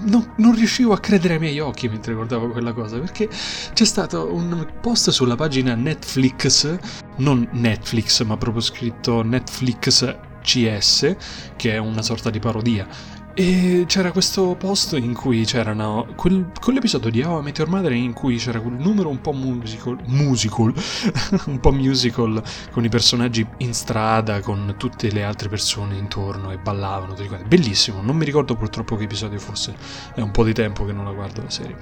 non, 0.02 0.34
non, 0.36 0.54
riuscivo 0.54 0.92
a 0.92 1.00
credere 1.00 1.34
ai 1.34 1.40
miei 1.40 1.58
occhi 1.58 1.88
mentre 1.88 2.14
guardavo 2.14 2.50
quella 2.50 2.72
cosa, 2.72 2.98
perché 2.98 3.28
c'è 3.72 3.84
stato 3.84 4.32
un 4.32 4.66
post 4.80 5.10
sulla 5.10 5.34
pagina 5.34 5.74
Netflix, 5.74 6.78
non 7.16 7.48
Netflix, 7.52 8.22
ma 8.22 8.36
proprio 8.36 8.62
scritto 8.62 9.22
Netflix 9.22 10.16
CS, 10.42 11.16
che 11.56 11.72
è 11.72 11.78
una 11.78 12.02
sorta 12.02 12.30
di 12.30 12.38
parodia 12.38 12.86
e 13.34 13.84
c'era 13.86 14.10
questo 14.12 14.54
posto 14.58 14.96
in 14.96 15.14
cui 15.14 15.44
c'erano. 15.44 16.06
Quel, 16.16 16.50
quell'episodio 16.60 17.10
di 17.10 17.22
How 17.22 17.40
I 17.40 17.42
Met 17.42 17.58
Your 17.58 17.70
Mother 17.70 17.92
in 17.92 18.12
cui 18.12 18.36
c'era 18.36 18.60
quel 18.60 18.74
numero 18.74 19.08
un 19.08 19.20
po' 19.20 19.32
musical. 19.32 19.98
musical 20.06 20.72
un 21.46 21.60
po' 21.60 21.72
musical 21.72 22.42
con 22.72 22.84
i 22.84 22.88
personaggi 22.88 23.46
in 23.58 23.72
strada, 23.72 24.40
con 24.40 24.74
tutte 24.76 25.10
le 25.10 25.22
altre 25.22 25.48
persone 25.48 25.96
intorno 25.96 26.50
e 26.50 26.58
ballavano. 26.58 27.14
Bellissimo, 27.46 28.02
non 28.02 28.16
mi 28.16 28.24
ricordo 28.24 28.56
purtroppo 28.56 28.96
che 28.96 29.04
episodio 29.04 29.38
fosse. 29.38 29.74
È 30.14 30.20
un 30.20 30.30
po' 30.30 30.44
di 30.44 30.52
tempo 30.52 30.84
che 30.84 30.92
non 30.92 31.04
la 31.04 31.12
guardo 31.12 31.42
la 31.42 31.50
serie. 31.50 31.76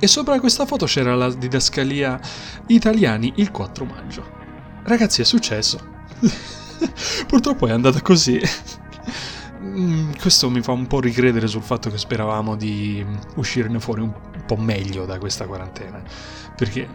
E 0.00 0.06
sopra 0.06 0.38
questa 0.38 0.64
foto 0.64 0.86
c'era 0.86 1.14
la 1.14 1.32
didascalia 1.32 2.20
Italiani 2.68 3.32
il 3.36 3.50
4 3.50 3.84
maggio. 3.84 4.24
Ragazzi, 4.84 5.20
è 5.20 5.24
successo. 5.24 5.78
Purtroppo 7.26 7.66
è 7.66 7.72
andata 7.72 8.00
così. 8.00 8.40
Mm, 9.78 10.12
questo 10.18 10.50
mi 10.50 10.60
fa 10.60 10.72
un 10.72 10.86
po' 10.88 10.98
ricredere 10.98 11.46
sul 11.46 11.62
fatto 11.62 11.88
che 11.88 11.98
speravamo 11.98 12.56
di 12.56 13.04
uscirne 13.36 13.78
fuori 13.78 14.00
un 14.00 14.12
po' 14.44 14.56
meglio 14.56 15.06
da 15.06 15.18
questa 15.18 15.46
quarantena. 15.46 16.02
Perché 16.56 16.88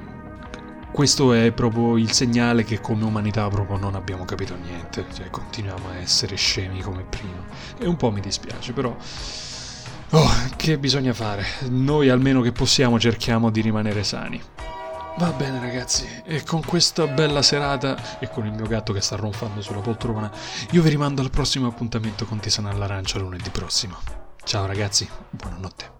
questo 0.91 1.33
è 1.33 1.51
proprio 1.51 1.97
il 1.97 2.11
segnale 2.11 2.63
che 2.63 2.81
come 2.81 3.05
umanità 3.05 3.47
proprio 3.47 3.77
non 3.77 3.95
abbiamo 3.95 4.25
capito 4.25 4.55
niente, 4.55 5.05
cioè 5.13 5.29
continuiamo 5.29 5.89
a 5.89 5.97
essere 5.97 6.35
scemi 6.35 6.81
come 6.81 7.03
prima. 7.03 7.45
E 7.79 7.87
un 7.87 7.95
po' 7.95 8.11
mi 8.11 8.19
dispiace, 8.19 8.73
però... 8.73 8.95
Oh, 10.09 10.31
che 10.55 10.77
bisogna 10.77 11.13
fare? 11.13 11.43
Noi 11.69 12.09
almeno 12.09 12.41
che 12.41 12.51
possiamo 12.51 12.99
cerchiamo 12.99 13.49
di 13.49 13.61
rimanere 13.61 14.03
sani. 14.03 14.41
Va 15.15 15.31
bene 15.31 15.59
ragazzi, 15.59 16.07
e 16.25 16.43
con 16.43 16.65
questa 16.65 17.05
bella 17.05 17.43
serata 17.43 18.19
e 18.19 18.27
con 18.29 18.45
il 18.47 18.51
mio 18.51 18.65
gatto 18.65 18.93
che 18.93 18.99
sta 18.99 19.15
ronfando 19.15 19.61
sulla 19.61 19.79
poltrona, 19.79 20.31
io 20.71 20.81
vi 20.81 20.89
rimando 20.89 21.21
al 21.21 21.29
prossimo 21.29 21.67
appuntamento 21.67 22.25
con 22.25 22.39
Tisana 22.39 22.71
all'Arancia 22.71 23.19
lunedì 23.19 23.49
prossimo. 23.49 23.97
Ciao 24.43 24.65
ragazzi, 24.65 25.07
buonanotte. 25.29 25.92